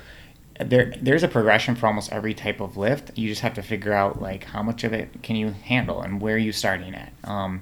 [0.61, 3.17] there there's a progression for almost every type of lift.
[3.17, 6.21] You just have to figure out like how much of it can you handle and
[6.21, 7.13] where are you starting at?
[7.25, 7.61] Um,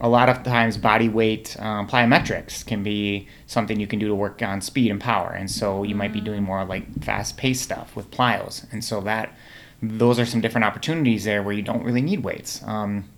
[0.00, 4.14] a lot of times body weight um, plyometrics can be something you can do to
[4.14, 5.30] work on speed and power.
[5.30, 6.46] And so you might be doing mm.
[6.46, 8.70] more like fast paced stuff with plyos.
[8.72, 9.34] And so that
[9.82, 12.62] those are some different opportunities there where you don't really need weights.
[12.64, 13.08] Um,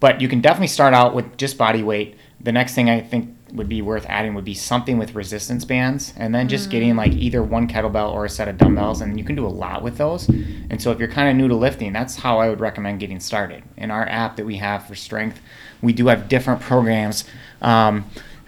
[0.00, 2.16] but you can definitely start out with just body weight.
[2.40, 6.12] The next thing i think would be worth adding would be something with resistance bands
[6.16, 6.72] and then just mm.
[6.72, 9.48] getting like either one kettlebell or a set of dumbbells and you can do a
[9.48, 10.28] lot with those.
[10.28, 13.20] And so if you're kind of new to lifting that's how i would recommend getting
[13.20, 13.62] started.
[13.76, 15.40] In our app that we have for strength
[15.82, 17.24] we do have different programs
[17.62, 18.04] um,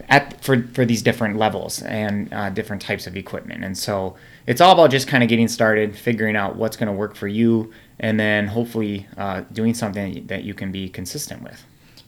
[0.08, 3.64] at for, for these different levels and uh, different types of equipment.
[3.64, 6.92] And so it's all about just kind of getting started figuring out what's going to
[6.92, 11.64] work for you and then hopefully uh, doing something that you can be consistent with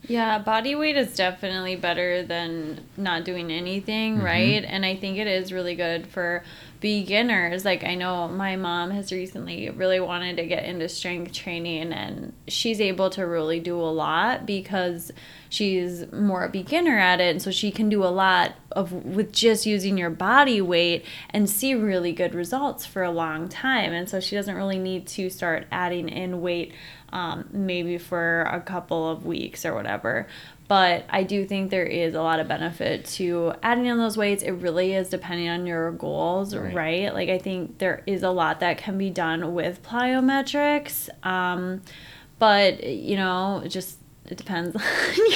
[0.08, 4.24] yeah, body weight is definitely better than not doing anything, mm-hmm.
[4.24, 4.64] right?
[4.64, 6.42] And I think it is really good for
[6.80, 7.64] beginners.
[7.64, 12.32] Like I know my mom has recently really wanted to get into strength training and
[12.48, 15.12] she's able to really do a lot because
[15.48, 19.32] she's more a beginner at it and so she can do a lot of with
[19.32, 23.92] just using your body weight and see really good results for a long time.
[23.92, 26.72] And so she doesn't really need to start adding in weight
[27.12, 30.26] um, maybe for a couple of weeks or whatever.
[30.68, 34.42] But I do think there is a lot of benefit to adding in those weights.
[34.42, 36.74] It really is depending on your goals, right?
[36.74, 37.14] right?
[37.14, 41.10] Like, I think there is a lot that can be done with plyometrics.
[41.26, 41.82] Um,
[42.38, 43.98] but, you know, just
[44.32, 44.82] it depends on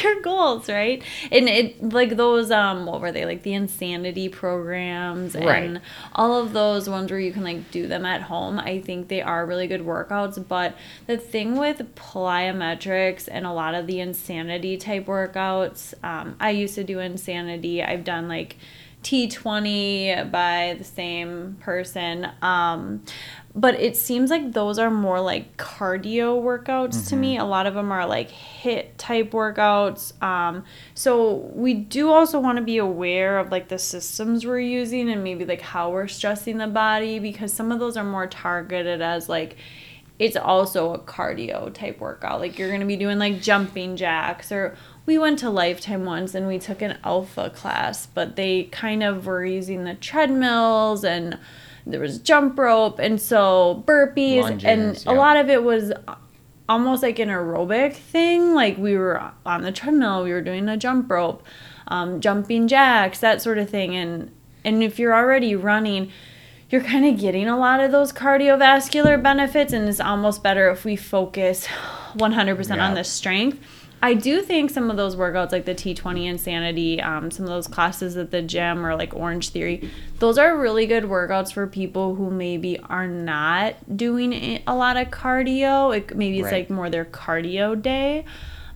[0.03, 1.03] your goals, right?
[1.31, 5.81] And it like those um what were they like the insanity programs and right.
[6.15, 8.59] all of those ones where you can like do them at home.
[8.59, 10.75] I think they are really good workouts, but
[11.07, 16.75] the thing with plyometrics and a lot of the insanity type workouts, um, I used
[16.77, 17.83] to do insanity.
[17.83, 18.57] I've done like
[19.07, 22.29] T20 by the same person.
[22.43, 23.05] Um,
[23.55, 27.07] but it seems like those are more like cardio workouts mm-hmm.
[27.07, 27.35] to me.
[27.37, 27.45] Mm-hmm.
[27.45, 30.21] A lot of them are like HIIT type workouts.
[30.21, 35.09] Um, so we do also want to be aware of like the systems we're using
[35.09, 39.01] and maybe like how we're stressing the body because some of those are more targeted
[39.01, 39.57] as like
[40.19, 42.41] it's also a cardio type workout.
[42.41, 44.77] Like you're going to be doing like jumping jacks or
[45.07, 49.25] we went to Lifetime once and we took an alpha class, but they kind of
[49.27, 51.39] were using the treadmills and
[51.87, 55.13] there was jump rope and so burpees Lunges, and yeah.
[55.13, 55.93] a lot of it was
[56.69, 60.77] almost like an aerobic thing like we were on the treadmill we were doing a
[60.77, 61.45] jump rope
[61.87, 64.35] um, jumping jacks that sort of thing and
[64.65, 66.11] and if you're already running
[66.69, 70.85] you're kind of getting a lot of those cardiovascular benefits and it's almost better if
[70.85, 71.69] we focus
[72.17, 72.85] 100% yeah.
[72.85, 73.61] on the strength
[74.07, 77.67] I do think some of those workouts, like the T20 Insanity, um, some of those
[77.67, 79.91] classes at the gym or like Orange Theory,
[80.21, 85.09] those are really good workouts for people who maybe are not doing a lot of
[85.09, 85.97] cardio.
[85.97, 86.59] It, maybe it's right.
[86.59, 88.25] like more their cardio day.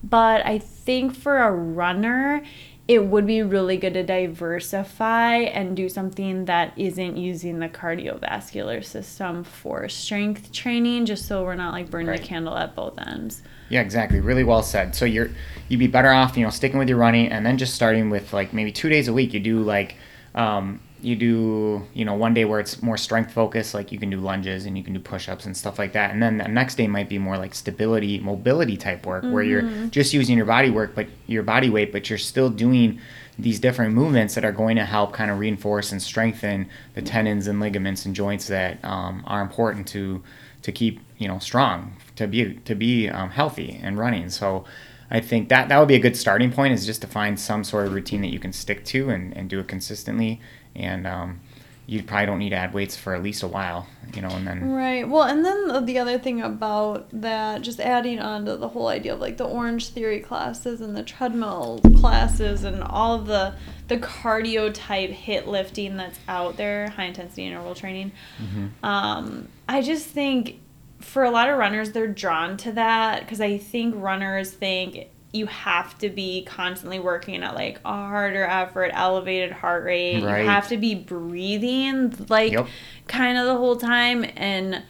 [0.03, 2.43] But I think for a runner,
[2.89, 8.85] it would be really good to diversify and do something that isn't using the cardiovascular
[8.85, 12.21] system for strength training, just so we're not like burning right.
[12.21, 13.45] the candle at both ends.
[13.71, 14.21] Yeah, exactly.
[14.21, 14.95] Really well said.
[14.95, 15.31] So you're
[15.69, 18.33] you'd be better off, you know, sticking with your running and then just starting with
[18.33, 19.33] like maybe two days a week.
[19.33, 19.95] You do like
[20.35, 24.11] um, you do you know one day where it's more strength focused, like you can
[24.11, 26.49] do lunges and you can do push ups and stuff like that, and then the
[26.49, 29.33] next day might be more like stability, mobility type work mm-hmm.
[29.33, 29.89] where you're mm-hmm.
[29.89, 33.01] just using your body work, but your body weight, but you're still doing
[33.39, 37.47] these different movements that are going to help kind of reinforce and strengthen the tendons
[37.47, 40.23] and ligaments and joints that um, are important to
[40.63, 44.31] to keep you know strong to be to be um, healthy and running.
[44.31, 44.65] So
[45.11, 47.63] I think that that would be a good starting point is just to find some
[47.63, 50.41] sort of routine that you can stick to and, and do it consistently.
[50.75, 51.41] And um,
[51.87, 54.47] you probably don't need to add weights for at least a while, you know, and
[54.47, 55.07] then right.
[55.07, 59.13] Well, and then the other thing about that, just adding on to the whole idea
[59.13, 63.55] of like the Orange Theory classes and the treadmill classes and all of the
[63.89, 68.13] the cardio type HIIT lifting that's out there, high intensity interval training.
[68.41, 68.85] Mm-hmm.
[68.87, 70.61] Um, I just think
[71.01, 75.47] for a lot of runners, they're drawn to that because I think runners think you
[75.47, 80.23] have to be constantly working at like a harder effort, elevated heart rate.
[80.23, 80.43] Right.
[80.43, 82.67] You have to be breathing like Yep.
[83.07, 84.83] kind of the whole time and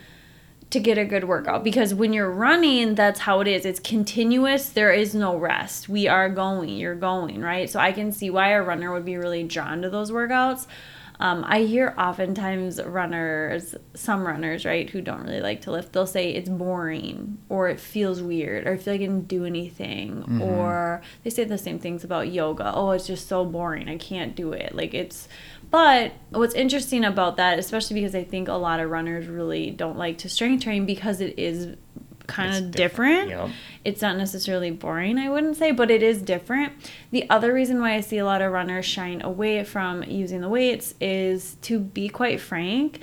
[0.71, 4.69] to get a good workout because when you're running that's how it is it's continuous
[4.69, 8.51] there is no rest we are going you're going right so i can see why
[8.51, 10.69] a runner would be really drawn to those workouts
[11.21, 16.07] um, i hear oftentimes runners some runners right who don't really like to lift they'll
[16.07, 20.41] say it's boring or it feels weird or i feel like i didn't do anything
[20.43, 22.73] or they say the same things about yoga.
[22.75, 23.89] Oh it's just so boring.
[23.89, 24.75] I can't do it.
[24.75, 25.29] Like it's
[25.71, 29.97] but what's interesting about that, especially because I think a lot of runners really don't
[29.97, 31.77] like to strength train because it is
[32.31, 33.49] kind It's of different, different.
[33.51, 33.57] yep.
[33.85, 36.73] It's not necessarily boring, I wouldn't say, but it is different.
[37.11, 40.49] The other reason why I see a lot of runners shine away from using the
[40.49, 43.01] weights is to be quite frank.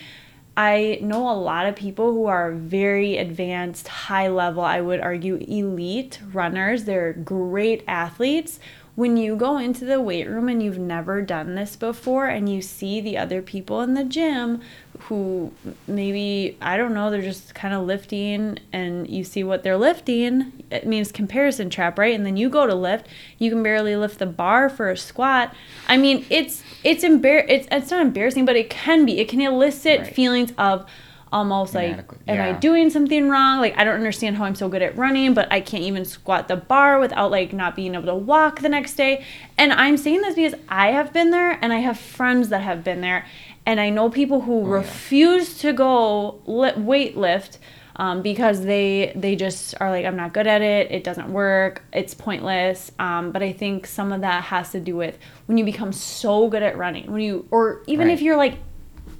[0.55, 5.35] I know a lot of people who are very advanced, high level, I would argue
[5.47, 6.85] elite runners.
[6.85, 8.59] They're great athletes.
[8.95, 12.63] When you go into the weight room and you've never done this before and you
[12.63, 14.61] see the other people in the gym
[15.01, 15.51] who
[15.87, 20.63] maybe, I don't know, they're just kind of lifting and you see what they're lifting,
[20.69, 22.13] it means comparison trap, right?
[22.15, 25.53] And then you go to lift, you can barely lift the bar for a squat.
[25.87, 29.19] I mean, it's it's embar- it's it's not embarrassing, but it can be.
[29.19, 30.13] It can elicit Right.
[30.13, 30.85] feelings of
[31.29, 32.21] almost like Inadequate.
[32.29, 35.33] am i doing something wrong like i don't understand how i'm so good at running
[35.33, 38.69] but i can't even squat the bar without like not being able to walk the
[38.69, 39.25] next day
[39.57, 42.81] and i'm saying this because i have been there and i have friends that have
[42.81, 43.25] been there
[43.67, 44.73] and i know people who yeah.
[44.81, 47.59] refuse to go li- weight lift
[47.97, 51.83] um, because they they just are like i'm not good at it it doesn't work
[51.93, 55.65] it's pointless um, but i think some of that has to do with when you
[55.65, 58.13] become so good at running when you or even Right.
[58.13, 58.55] if you're like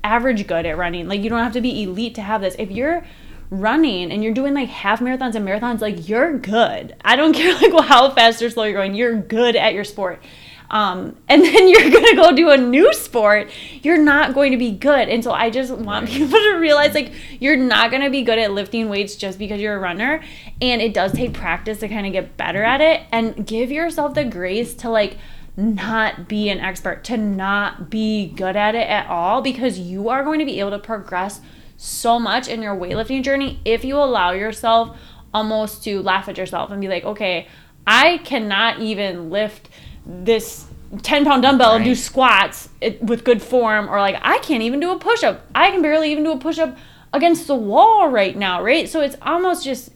[0.04, 1.08] average good at running.
[1.10, 2.56] Like you don't have to be elite to have this.
[2.58, 3.06] If you're
[3.50, 6.96] running and you're doing like half marathons and marathons, like you're good.
[7.04, 8.96] I don't care like how fast or slow you're going.
[8.96, 10.24] You're good at your sport.
[10.70, 13.50] Um, and then you're gonna go do a new sport,
[13.84, 15.10] you're not going to be good.
[15.10, 18.52] And so I just want people to realize like you're not gonna be good at
[18.52, 20.24] lifting weights just because you're a runner.
[20.62, 24.14] And it does take practice to kind of get better at it and give yourself
[24.14, 25.18] the grace to like
[25.58, 30.24] not be an expert, to not be good at it at all, because you are
[30.24, 31.42] going to be able to progress
[31.78, 34.98] so much in your weightlifting journey if you allow yourself
[35.34, 37.48] almost to laugh at yourself and be like, okay,
[37.86, 39.70] I cannot even lift
[40.08, 40.66] this
[41.04, 41.98] 10 pound dumbbell and do Right.
[41.98, 45.46] squats it, with good form, or like, I can't even do a push up.
[45.54, 46.78] I can barely even do a push up
[47.14, 48.88] against the wall right now, right?
[48.88, 49.92] So it's almost just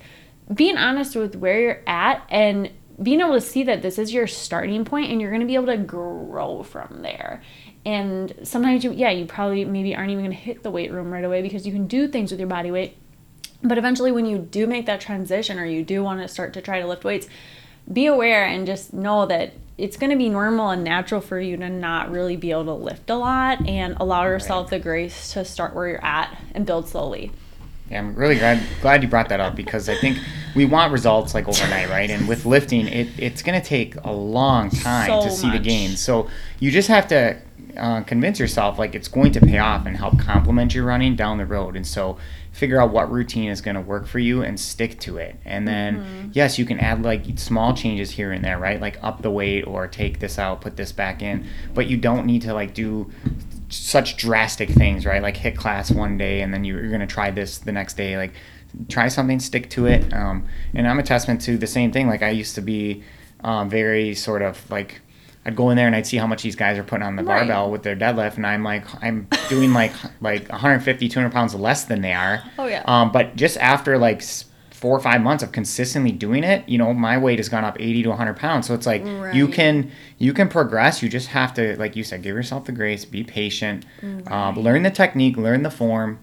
[0.53, 2.69] being honest with where you're at and
[3.01, 5.55] being able to see that this is your starting point and you're going to be
[5.55, 7.41] able to grow from there.
[7.85, 11.11] And sometimes you, yeah, you probably maybe aren't even going to hit the weight room
[11.11, 12.97] right away because you can do things with your body weight.
[13.63, 16.61] But eventually, when you do make that transition or you do want to start to
[16.61, 17.27] try to lift weights,
[17.91, 21.57] be aware and just know that it's going to be normal and natural for you
[21.57, 25.43] to not really be able to lift a lot and allow yourself the grace to
[25.43, 27.31] start where you're at and build slowly.
[27.89, 30.17] Yeah, I'm really glad glad you brought that up because I think
[30.55, 32.09] we want results like overnight, right?
[32.09, 35.59] And with lifting, it, it's going to take a long time So to see the
[35.59, 35.99] gains.
[35.99, 37.37] So you just have to
[37.77, 41.37] uh, convince yourself like it's going to pay off and help complement your running down
[41.37, 41.75] the road.
[41.75, 42.17] And so
[42.51, 45.35] figure out what routine is going to work for you and stick to it.
[45.45, 46.29] And then Mm-hmm.
[46.33, 48.79] yes, you can add like small changes here and there, right?
[48.79, 51.47] Like up the weight or take this out, put this back in.
[51.73, 53.09] But you don't need to like do
[53.69, 55.21] such drastic things, right?
[55.21, 58.17] Like HIIT class one day and then you're, you're gonna try this the next day.
[58.17, 58.33] Like
[58.89, 60.13] try something, stick to it.
[60.13, 62.07] Um, and I'm a testament to the same thing.
[62.07, 63.03] Like I used to be
[63.43, 64.99] um, very sort of like
[65.45, 67.23] I'd go in there and I'd see how much these guys are putting on the
[67.23, 67.39] Right.
[67.47, 71.85] barbell with their deadlift, and I'm like I'm doing like like 150, 200 pounds less
[71.85, 72.43] than they are.
[72.59, 72.83] Oh, yeah.
[72.85, 74.21] Um, but just after like
[74.69, 77.79] four or five months of consistently doing it, you know, my weight has gone up
[77.79, 78.65] 80 to 100 pounds.
[78.67, 81.01] So it's like you can you can progress.
[81.03, 83.85] You just have to, like you said, give yourself the grace, be patient,
[84.29, 86.19] uh, learn the technique, learn the form.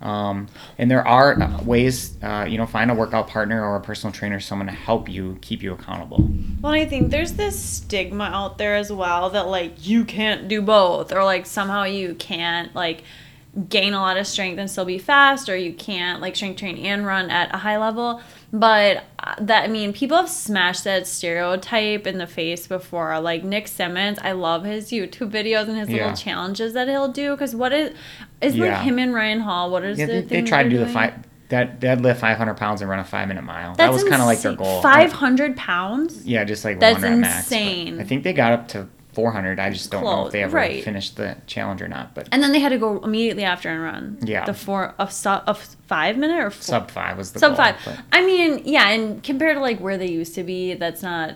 [0.00, 0.48] Um,
[0.78, 4.40] and there are ways, uh, you know, find a workout partner or a personal trainer,
[4.40, 6.28] someone to help you keep you accountable.
[6.62, 10.62] Well, I think there's this stigma out there as well that like you can't do
[10.62, 13.02] both, or like somehow you can't like
[13.68, 16.76] gain a lot of strength and still be fast, or you can't like strength train
[16.78, 18.20] and run at a high level.
[18.52, 23.18] But uh, that I mean, people have smashed that stereotype in the face before.
[23.20, 25.96] Like Nick Symmonds, I love his YouTube videos and his Yeah.
[26.06, 27.32] little challenges that he'll do.
[27.32, 27.94] Because what is
[28.40, 28.72] is Yeah.
[28.76, 29.70] like him and Ryan Hall?
[29.70, 31.14] What is Yeah, the they, they tried to do the five
[31.48, 33.74] that deadlift 500 pounds and run a five minute mile.
[33.74, 34.80] That's that was kind of like their goal.
[34.82, 36.24] Five hundred pounds.
[36.24, 37.16] Yeah, just like That's max.
[37.50, 38.00] insane.
[38.00, 38.86] I think they got up to
[39.20, 39.58] 400.
[39.60, 40.82] I just don't know if they ever right.
[40.82, 42.14] finished the challenge or not.
[42.14, 44.18] But And then they had to go immediately after and run.
[44.22, 44.44] Yeah.
[44.46, 47.56] The four of su- of five minute or four, sub five was the sub goal,
[47.56, 47.76] five.
[47.84, 51.34] but- I mean, yeah, and compared to like where they used to be, that's not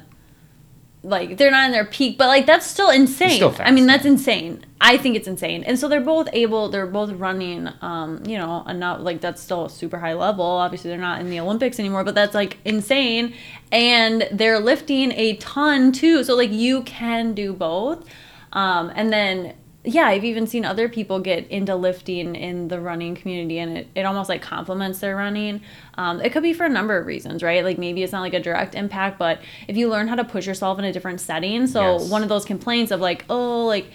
[1.04, 3.36] like they're not in their peak, but like that's still insane.
[3.36, 4.12] still I mean, that's yeah.
[4.12, 4.64] insane.
[4.80, 5.62] I think it's insane.
[5.64, 6.70] And so they're both able.
[6.70, 7.68] They're both running.
[7.82, 10.44] Um, you know, enough like that's still a super high level.
[10.44, 13.34] Obviously, they're not in the Olympics anymore, but that's like insane.
[13.70, 16.24] And they're lifting a ton too.
[16.24, 18.08] So like you can do both.
[18.52, 19.54] Um, and then
[19.86, 23.88] yeah, I've even seen other people get into lifting in the running community, and it,
[23.94, 25.60] it almost like complements their running.
[25.98, 27.62] Um, it could be for a number of reasons, right?
[27.62, 30.46] Like maybe it's not like a direct impact, but if you learn how to push
[30.46, 32.10] yourself in a different setting, so Yes.
[32.10, 33.86] one of those complaints of like, oh, like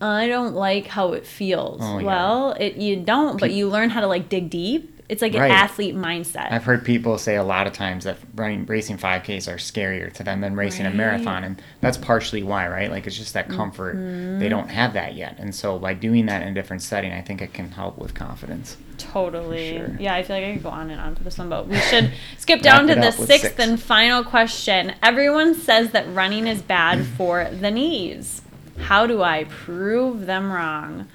[0.00, 1.80] I don't like how it feels.
[1.82, 2.04] Oh, yeah.
[2.04, 4.93] Well, it you don't, but you learn how to like dig deep.
[5.08, 6.50] It's like an athlete mindset.
[6.50, 10.22] I've heard people say a lot of times that running racing 5Ks are scarier to
[10.22, 12.90] them than racing a marathon, and that's partially why, right?
[12.90, 13.56] Like it's just that mm-hmm.
[13.56, 14.38] comfort.
[14.38, 17.20] They don't have that yet, and so by doing that in a different setting, I
[17.20, 18.78] think it can help with confidence.
[18.96, 19.76] Totally.
[19.76, 19.96] Sure.
[19.98, 21.78] Yeah, I feel like I could go on and on for this one, but we
[21.78, 23.58] should skip down to the sixth six.
[23.58, 24.94] and final question.
[25.02, 28.42] Everyone says that running is bad for the knees.
[28.78, 31.08] How do I prove them wrong?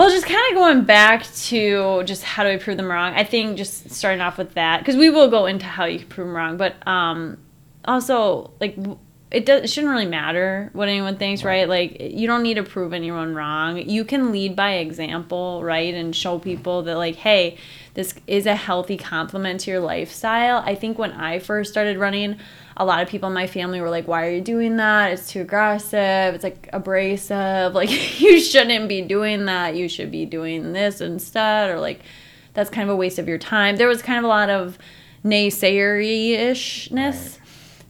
[0.00, 3.12] Well, just kind of going back to just how do I prove them wrong?
[3.12, 6.08] I think just starting off with that because we will go into how you can
[6.08, 7.36] prove them wrong, but um,
[7.84, 8.78] also like
[9.30, 11.68] it does it shouldn't really matter what anyone thinks, right?
[11.68, 13.76] Like you don't need to prove anyone wrong.
[13.76, 17.58] You can lead by example, right, and show people that like, hey,
[17.92, 20.62] this is a healthy complement to your lifestyle.
[20.64, 22.38] I think when I first started running,
[22.80, 25.12] a lot of people in my family were like, "Why are you doing that?
[25.12, 26.34] It's too aggressive.
[26.34, 27.74] It's like abrasive.
[27.80, 29.76] Like you shouldn't be doing that.
[29.76, 32.00] You should be doing this instead." Or like
[32.54, 33.76] that's kind of a waste of your time.
[33.76, 34.78] There was kind of a lot of
[35.24, 37.38] naysayery-ishness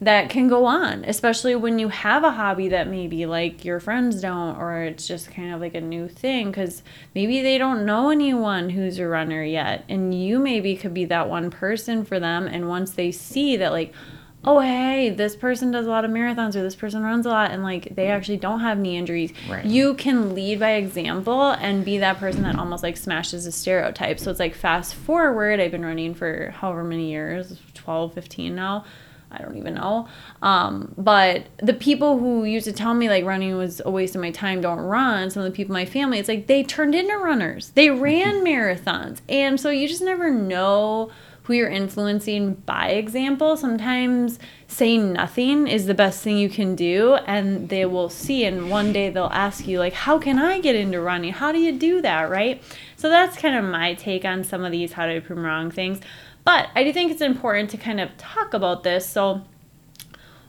[0.00, 4.20] that can go on, especially when you have a hobby that maybe like your friends
[4.20, 6.82] don't, or it's just kind of like a new thing because
[7.14, 11.28] maybe they don't know anyone who's a runner yet, and you maybe could be that
[11.28, 12.48] one person for them.
[12.48, 13.94] And once they see that, like,
[14.42, 17.50] oh hey, this person does a lot of marathons or this person runs a lot,
[17.50, 19.64] and like they actually don't have knee injuries, Right.
[19.64, 24.18] you can lead by example and be that person that almost like smashes a stereotype.
[24.18, 28.84] So it's like fast forward, I've been running for however many years, 12, 15 now.
[29.32, 30.08] I don't even know.
[30.42, 34.20] Um, but the people who used to tell me like running was a waste of
[34.20, 36.96] my time, don't run, some of the people in my family, it's like they turned
[36.96, 37.70] into runners.
[37.76, 39.20] They ran marathons.
[39.28, 41.12] And so you just never know
[41.42, 43.56] who you're influencing by example.
[43.56, 44.38] Sometimes
[44.68, 48.92] saying nothing is the best thing you can do and they will see and one
[48.92, 51.32] day they'll ask you like how can I get into running?
[51.32, 52.62] How do you do that, right?
[52.96, 56.00] So that's kind of my take on some of these how to prove wrong things.
[56.44, 59.08] But I do think it's important to kind of talk about this.
[59.08, 59.42] So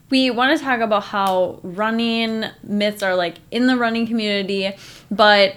[0.10, 4.74] we want to talk about how running myths are like in the running community,
[5.10, 5.56] but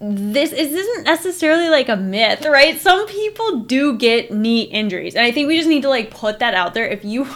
[0.00, 2.78] this is- isn't necessarily like a myth, right?
[2.80, 6.40] Some people do get knee injuries, and I think we just need to like put
[6.40, 6.86] that out there.
[6.86, 7.26] If you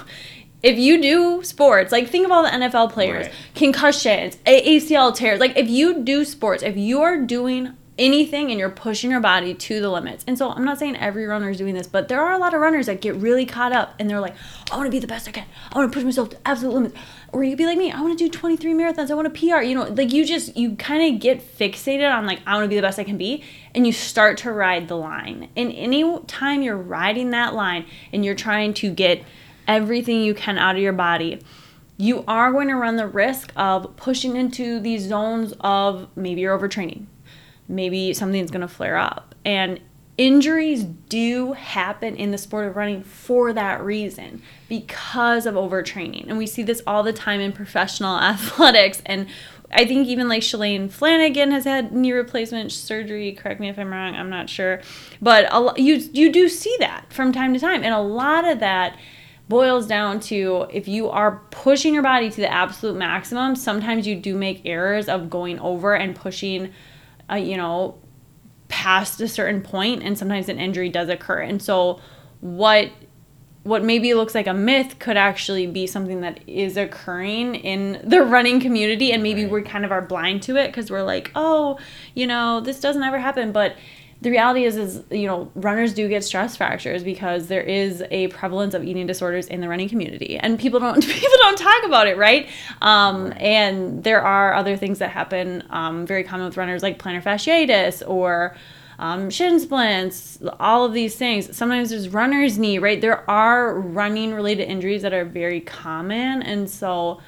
[0.61, 3.35] if you do sports, like think of all the NFL players, Right.
[3.55, 8.71] concussions, ACL tears, like if you do sports, if you are doing anything and you're
[8.71, 10.25] pushing your body to the limits.
[10.27, 12.55] And so I'm not saying every runner is doing this, but there are a lot
[12.55, 14.37] of runners that get really caught up and they're like,
[14.71, 15.47] I want to be the best I can.
[15.73, 16.95] I want to push myself to absolute limits.
[17.33, 19.11] Or you could be like me, I want to do 23 marathons.
[19.11, 19.63] I want to PR.
[19.63, 22.69] You know, like you just, you kind of get fixated on like, I want to
[22.69, 23.45] be the best I can be.
[23.75, 25.49] And you start to ride the line.
[25.57, 29.25] And any time you're riding that line and you're trying to get
[29.67, 31.43] everything you can out of your body,
[31.97, 36.57] you are going to run the risk of pushing into these zones of maybe you're
[36.57, 37.07] overtraining
[37.69, 39.35] maybe something's going to flare up.
[39.45, 39.81] And
[40.17, 46.27] injuries do happen in the sport of running for that reason because of overtraining.
[46.29, 49.01] And we see this all the time in professional athletics.
[49.07, 49.29] And
[49.71, 53.33] I think even like Shalane Flanagan has had knee replacement surgery.
[53.33, 54.15] Correct me if I'm wrong.
[54.15, 54.81] I'm not sure,
[55.21, 58.61] but a, you you do see that from time to time, and a lot of
[58.61, 58.99] that
[59.49, 63.57] boils down to if you are pushing your body to the absolute maximum.
[63.57, 66.73] Sometimes you do make errors of going over and pushing
[67.31, 67.97] uh, you know,
[68.69, 71.41] past a certain point, and sometimes an injury does occur.
[71.41, 72.01] And so,
[72.41, 72.91] what
[73.65, 78.23] what maybe looks like a myth could actually be something that is occurring in the
[78.23, 79.53] running community, and maybe Right.
[79.53, 81.79] we kind of are blind to it because we're like, oh,
[82.15, 83.77] you know, this doesn't ever happen, but
[84.21, 88.27] the reality is is you know runners do get stress fractures because there is a
[88.29, 90.37] prevalence of eating disorders in the running community.
[90.37, 92.49] And people don't people don't talk about it right?
[92.83, 97.23] Um, and there are other things that happen um, very common with runners like plantar
[97.23, 98.57] fasciitis or
[98.99, 101.57] um, shin splints all of these things.
[101.57, 103.01] Sometimes there's runner's knee right?
[103.01, 106.43] There are running related injuries that are very common.
[106.43, 107.21] And so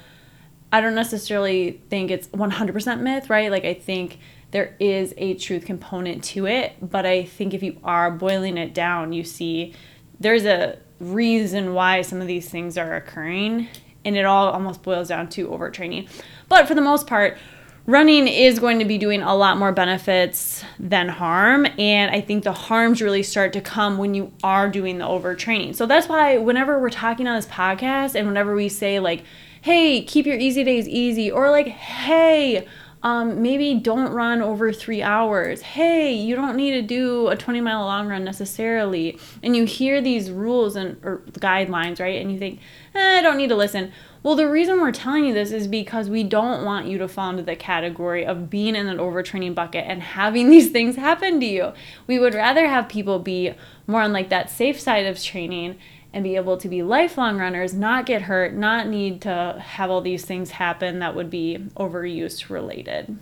[0.73, 3.49] I don't necessarily think it's 100% myth, right?
[3.49, 4.19] Like I think
[4.51, 8.73] there is a truth component to it, but I think if you are boiling it
[8.73, 9.73] down, you see
[10.19, 13.67] there's a reason why some of these things are occurring
[14.05, 16.09] and it all almost boils down to overtraining.
[16.49, 17.37] But for the most part,
[17.85, 22.43] running is going to be doing a lot more benefits than harm and i think
[22.43, 26.37] the harms really start to come when you are doing the overtraining so that's why
[26.37, 29.23] whenever we're talking on this podcast and whenever we say like
[29.61, 32.67] hey keep your easy days easy or like hey
[33.03, 35.61] um, maybe don't run over three hours.
[35.61, 39.17] Hey, you don't need to do a 20 mile long run necessarily.
[39.41, 42.21] And you hear these rules and or guidelines, right?
[42.21, 42.59] And you think,
[42.93, 43.91] eh, I don't need to listen.
[44.23, 47.31] Well, the reason we're telling you this is because we don't want you to fall
[47.31, 51.45] into the category of being in an overtraining bucket and having these things happen to
[51.45, 51.73] you.
[52.05, 53.53] We would rather have people be
[53.87, 55.79] more on like that safe side of training
[56.13, 60.01] and be able to be lifelong runners, not get hurt, not need to have all
[60.01, 63.17] these things happen that would be overuse related.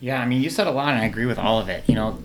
[0.00, 1.82] Yeah, I mean, you said a lot, and I agree with all of it.
[1.88, 2.22] You know,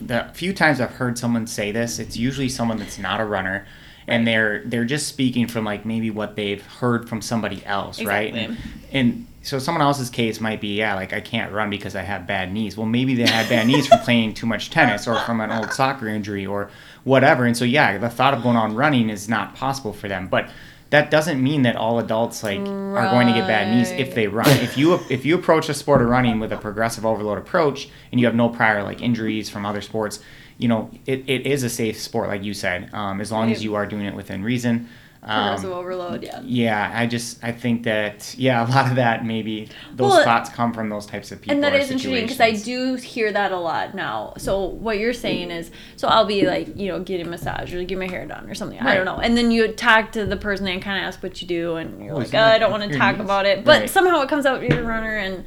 [0.00, 3.66] the few times I've heard someone say this, it's usually someone that's not a runner
[4.08, 8.40] and they're they're just speaking from like maybe what they've heard from somebody else, exactly.
[8.40, 8.48] right?
[8.48, 8.58] And,
[8.90, 12.26] and so someone else's case might be, yeah, like I can't run because I have
[12.26, 12.76] bad knees.
[12.76, 15.72] Well, maybe they had bad knees from playing too much tennis or from an old
[15.72, 16.70] soccer injury or
[17.08, 17.44] whatever.
[17.44, 20.28] And so yeah, the thought of going on running is not possible for them.
[20.28, 20.50] But
[20.90, 22.68] that doesn't mean that all adults like right.
[22.68, 24.48] are going to get bad knees if they run.
[24.48, 28.20] if you if you approach the sport of running with a progressive overload approach and
[28.20, 30.20] you have no prior like injuries from other sports,
[30.56, 33.56] you know, it, it is a safe sport, like you said, um, as long right.
[33.56, 34.88] as you are doing it within reason.
[35.28, 36.40] Um, overload, yeah.
[36.42, 40.48] Yeah, I just I think that yeah, a lot of that maybe those well, thoughts
[40.48, 41.54] come from those types of people.
[41.54, 44.34] And that is interesting because I do hear that a lot now.
[44.38, 47.84] So what you're saying is, so I'll be like, you know, getting a massage or
[47.84, 48.78] get my hair done or something.
[48.78, 48.92] Right.
[48.92, 49.18] I don't know.
[49.18, 52.02] And then you talk to the person and kind of ask what you do, and
[52.02, 53.90] you're oh, like, oh, I don't want to talk about it, but right.
[53.90, 55.44] somehow it comes out you're a runner and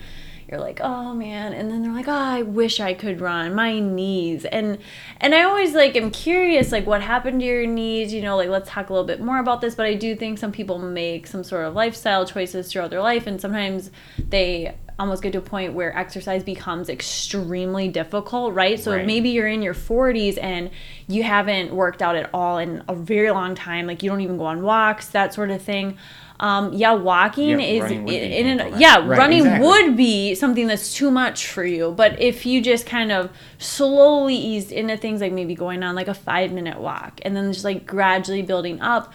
[0.51, 3.55] you're like, oh man, and then they're like, oh, I wish I could run.
[3.55, 4.77] My knees, and
[5.21, 8.13] and I always like am curious, like what happened to your knees?
[8.13, 9.75] You know, like let's talk a little bit more about this.
[9.75, 13.27] But I do think some people make some sort of lifestyle choices throughout their life,
[13.27, 18.79] and sometimes they almost get to a point where exercise becomes extremely difficult, right?
[18.79, 19.05] So right.
[19.05, 20.69] maybe you're in your 40s and
[21.07, 24.37] you haven't worked out at all in a very long time, like you don't even
[24.37, 25.97] go on walks, that sort of thing
[26.41, 29.67] um, yeah, walking yeah, is in, in an, yeah, right, running exactly.
[29.67, 31.91] would be something that's too much for you.
[31.91, 33.29] But if you just kind of
[33.59, 37.53] slowly eased into things like maybe going on like a five minute walk and then
[37.53, 39.13] just like gradually building up,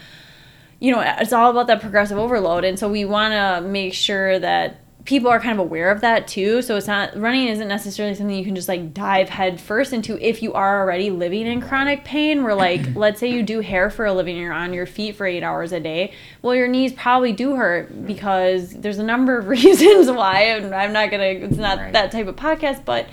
[0.78, 2.62] you know, it's all about that progressive overload.
[2.62, 6.28] And so we want to make sure that people are kind of aware of that
[6.28, 6.60] too.
[6.60, 10.18] So it's not running isn't necessarily something you can just like dive head first into
[10.20, 12.42] if you are already living in chronic pain.
[12.42, 15.26] Where like let's say you do hair for a living, you're on your feet for
[15.26, 16.12] eight hours a day.
[16.42, 20.42] Well, your knees probably do hurt because there's a number of reasons why.
[20.42, 21.24] And I'm not gonna.
[21.24, 21.92] It's not right.
[21.92, 23.08] that type of podcast, but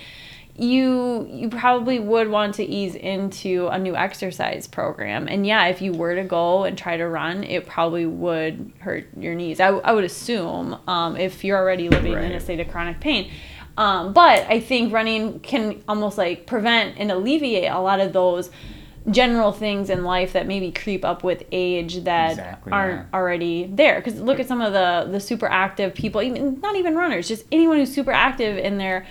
[0.56, 5.82] you you probably would want to ease into a new exercise program and yeah if
[5.82, 9.70] you were to go and try to run it probably would hurt your knees i,
[9.70, 12.26] I would assume um, if you're already living right.
[12.26, 13.32] in a state of chronic pain
[13.78, 18.52] um, but i think running can almost like prevent and alleviate a lot of those
[19.10, 23.18] general things in life that maybe creep up with age that exactly, aren't yeah.
[23.18, 26.96] already there because look at some of the the super active people even not even
[26.96, 29.06] runners just anyone who's super active in their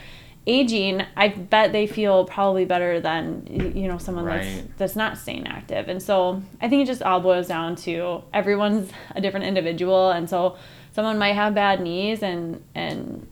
[0.46, 4.42] aging, I bet they feel probably better than you know someone right.
[4.42, 5.88] that's that's not staying active.
[5.88, 10.28] And so I think it just all boils down to everyone's a different individual, and
[10.28, 10.56] so
[10.92, 13.26] someone might have bad knees and and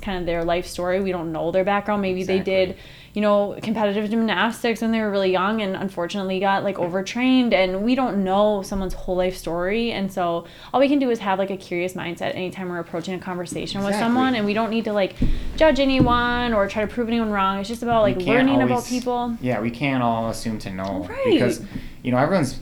[0.00, 1.00] kind of their life story.
[1.00, 2.02] We don't know their background.
[2.02, 2.38] Maybe exactly.
[2.38, 2.76] they did
[3.12, 7.82] you know, competitive gymnastics when they were really young and unfortunately got like overtrained and
[7.82, 11.38] we don't know someone's whole life story and so all we can do is have
[11.38, 13.86] like a curious mindset anytime we're approaching a conversation exactly.
[13.86, 15.16] with someone and we don't need to like
[15.56, 17.58] judge anyone or try to prove anyone wrong.
[17.58, 19.36] It's just about like learning always, about people.
[19.40, 21.24] Yeah, we can't all assume to know right.
[21.24, 21.62] because
[22.04, 22.60] you know everyone's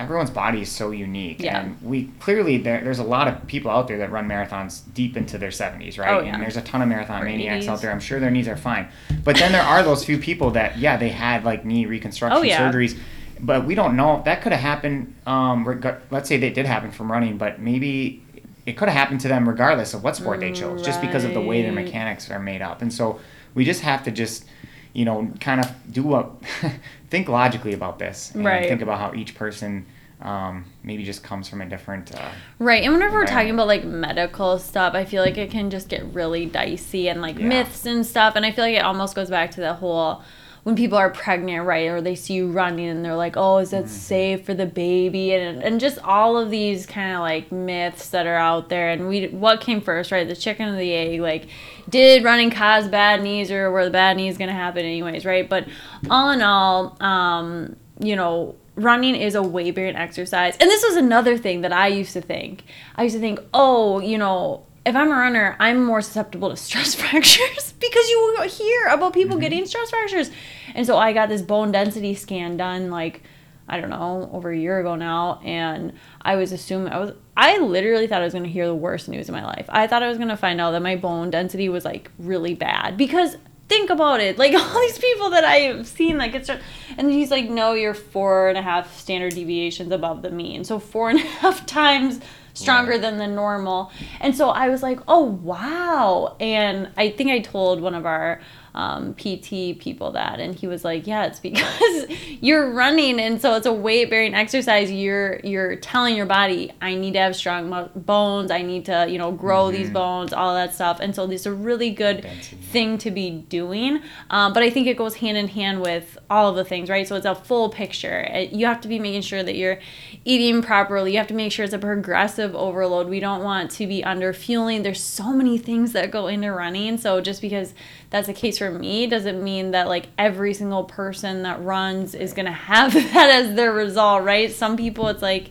[0.00, 1.60] everyone's body is so unique yeah.
[1.60, 5.14] and we clearly there, there's a lot of people out there that run marathons deep
[5.14, 6.32] into their 70s right oh, yeah.
[6.32, 8.88] and there's a ton of marathon maniacs out there i'm sure their knees are fine
[9.22, 12.42] but then there are those few people that yeah they had like knee reconstruction oh,
[12.42, 12.72] yeah.
[12.72, 12.98] surgeries
[13.40, 16.90] but we don't know that could have happened um, reg- let's say they did happen
[16.90, 18.24] from running but maybe
[18.64, 20.84] it could have happened to them regardless of what sport they chose right.
[20.84, 23.20] just because of the way their mechanics are made up and so
[23.54, 24.46] we just have to just
[24.92, 26.30] you know, kind of do what,
[27.10, 28.68] think logically about this, and right?
[28.68, 29.86] Think about how each person
[30.22, 33.84] um, maybe just comes from a different uh, right and whenever we're talking about like
[33.84, 37.46] medical stuff i feel like it can just get really dicey and like yeah.
[37.46, 40.22] myths and stuff and i feel like it almost goes back to the whole
[40.62, 43.70] when people are pregnant, right, or they see you running and they're like, oh, is
[43.70, 43.92] that Mm-hmm.
[43.92, 45.32] safe for the baby?
[45.32, 48.90] And, and just all of these kind of like myths that are out there.
[48.90, 50.28] And we, what came first, right?
[50.28, 51.20] The chicken or the egg?
[51.20, 51.46] Like,
[51.88, 55.48] did running cause bad knees or were the bad knees going to happen anyways, right?
[55.48, 55.66] But
[56.10, 60.56] all in all, um, you know, running is a weight bearing exercise.
[60.60, 62.64] And this was another thing that I used to think.
[62.96, 66.56] I used to think, oh, you know, if I'm a runner, I'm more susceptible to
[66.56, 69.42] stress fractures because you hear about people mm-hmm.
[69.42, 70.30] getting stress fractures.
[70.74, 73.22] And so I got this bone density scan done like
[73.70, 77.58] I don't know, over a year ago now, and I was assuming I was I
[77.58, 79.66] literally thought I was going to hear the worst news in my life.
[79.68, 82.54] I thought I was going to find out that my bone density was like really
[82.54, 83.36] bad because
[83.68, 86.50] think about it, like all these people that I've seen like it's
[86.98, 90.80] and he's like, no, you're four and a half standard deviations above the mean, so
[90.80, 92.20] four and a half times
[92.54, 93.00] stronger Right.
[93.00, 93.90] than the normal.
[94.20, 96.36] And so I was like, oh, wow.
[96.40, 98.40] And I think I told one of our
[98.74, 102.06] um, PT people that, and he was like, yeah, it's because
[102.40, 103.18] you're running.
[103.20, 104.90] And so it's a weight bearing exercise.
[104.90, 108.50] You're, you're telling your body, I need to have strong mu- bones.
[108.50, 111.00] I need to, you know, grow these bones, all that stuff.
[111.00, 112.24] And so this is a really good
[112.70, 114.00] thing to be doing.
[114.30, 117.06] Um, but I think it goes hand in hand with all of the things, right?
[117.06, 118.20] So it's a full picture.
[118.20, 119.78] It- You have to be making sure that you're
[120.24, 121.12] eating properly.
[121.12, 123.08] You have to make sure it's a progressive overload.
[123.08, 124.82] We don't want to be under fueling.
[124.82, 126.98] There's so many things that go into running.
[126.98, 127.74] So just because
[128.10, 132.32] that's the case for me doesn't mean that like every single person that runs is
[132.32, 134.52] going to have that as their result, right?
[134.52, 135.50] Some people it's like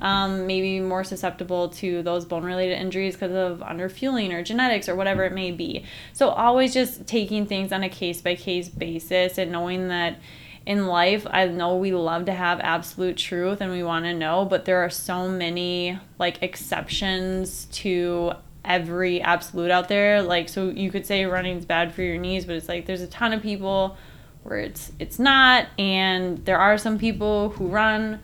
[0.00, 4.94] um, maybe more susceptible to those bone related injuries because of underfueling or genetics or
[4.94, 5.84] whatever it may be.
[6.12, 10.18] So, always just taking things on a case by case basis and knowing that
[10.66, 14.44] in life, I know we love to have absolute truth and we want to know,
[14.44, 18.32] but there are so many like exceptions to
[18.64, 20.22] every absolute out there.
[20.22, 23.06] Like, so you could say running's bad for your knees, but it's like there's a
[23.06, 23.96] ton of people
[24.42, 28.20] where it's it's not and there are some people who run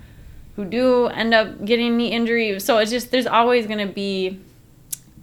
[0.57, 2.64] who do end up getting knee injuries.
[2.64, 4.38] So it's just there's always going to be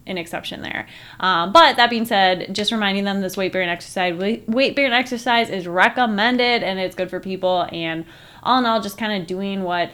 [0.07, 0.87] an exception there.
[1.19, 5.49] Um, but that being said, just reminding them this weight bearing exercise, weight bearing exercise
[5.49, 7.67] is recommended and it's good for people.
[7.71, 8.05] And
[8.41, 9.91] all in all, just kind of doing what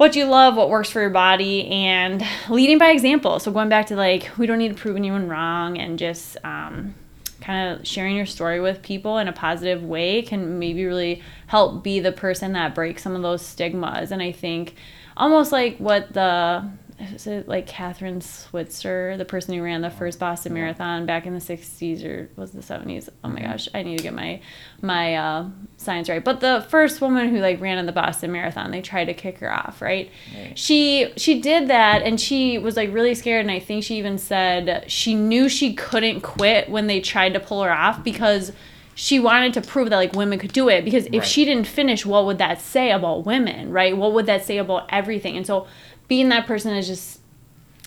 [0.00, 3.38] what you love, what works for your body, and leading by example.
[3.38, 6.94] So going back to like we don't need to prove anyone wrong, and just um,
[7.42, 11.84] kind of sharing your story with people in a positive way can maybe really help
[11.84, 14.10] be the person that breaks some of those stigmas.
[14.10, 14.74] And I think
[15.18, 16.66] almost like what the
[17.00, 21.32] is it like Kathrine Switzer, the person who ran the first Boston Marathon back in
[21.32, 23.08] the '60s or was it the '70s?
[23.24, 24.40] Oh my gosh, I need to get my
[24.82, 25.46] my uh,
[25.78, 26.22] science right.
[26.22, 29.38] But the first woman who like ran in the Boston Marathon, they tried to kick
[29.38, 30.10] her off, right?
[30.36, 30.58] Right.
[30.58, 34.18] She she did that, and she was like really scared, and I think she even
[34.18, 38.52] said she knew she couldn't quit when they tried to pull her off because
[38.94, 41.24] she wanted to prove that like women could do it because if Right.
[41.24, 44.84] she didn't finish what would that say about women right what would that say about
[44.90, 45.66] everything and so
[46.10, 47.20] being that person is just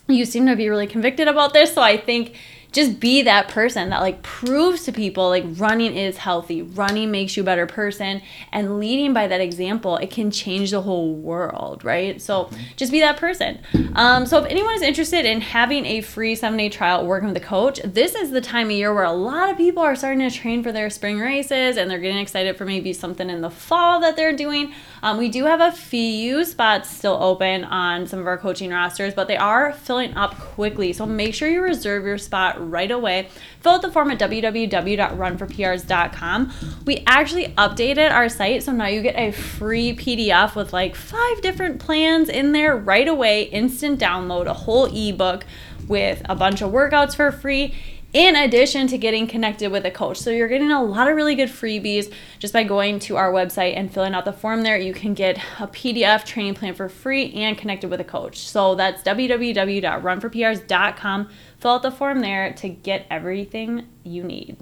[0.07, 1.74] you seem to be really convicted about this.
[1.74, 2.36] So i think
[2.74, 7.38] just be that person that like proves to people like running is healthy running makes
[7.38, 8.19] you a better person
[8.51, 12.21] and leading by that example it can change the whole world right?
[12.21, 13.59] So just be that person.
[13.95, 17.38] Um, so if anyone is interested in having a free seven day trial working with
[17.38, 20.28] a coach this is the time of year where a lot of people are starting
[20.28, 23.51] to train for their spring races and they're getting excited for maybe something in the
[23.51, 28.19] fall that they're doing um, we do have a few spots still open on some
[28.19, 30.93] of our coaching rosters, but they are filling up quickly.
[30.93, 33.27] So make sure you reserve your spot right away.
[33.59, 36.53] Fill out the form at www.runforprs.com.
[36.85, 41.41] We actually updated our site, so now you get a free PDF with like five
[41.41, 45.43] different plans in there right away, instant download, a whole ebook
[45.85, 47.75] with a bunch of workouts for free
[48.14, 50.20] in addition to getting connected with a coach.
[50.20, 53.76] So you're getting a lot of really good freebies just by going to our website
[53.76, 54.78] and filling out the form there.
[54.78, 58.47] You can get a PDF training plan for free and connected with a coach.
[58.47, 61.30] So that's www.runforprs.com.
[61.57, 64.57] Fill out the form there to get everything you need.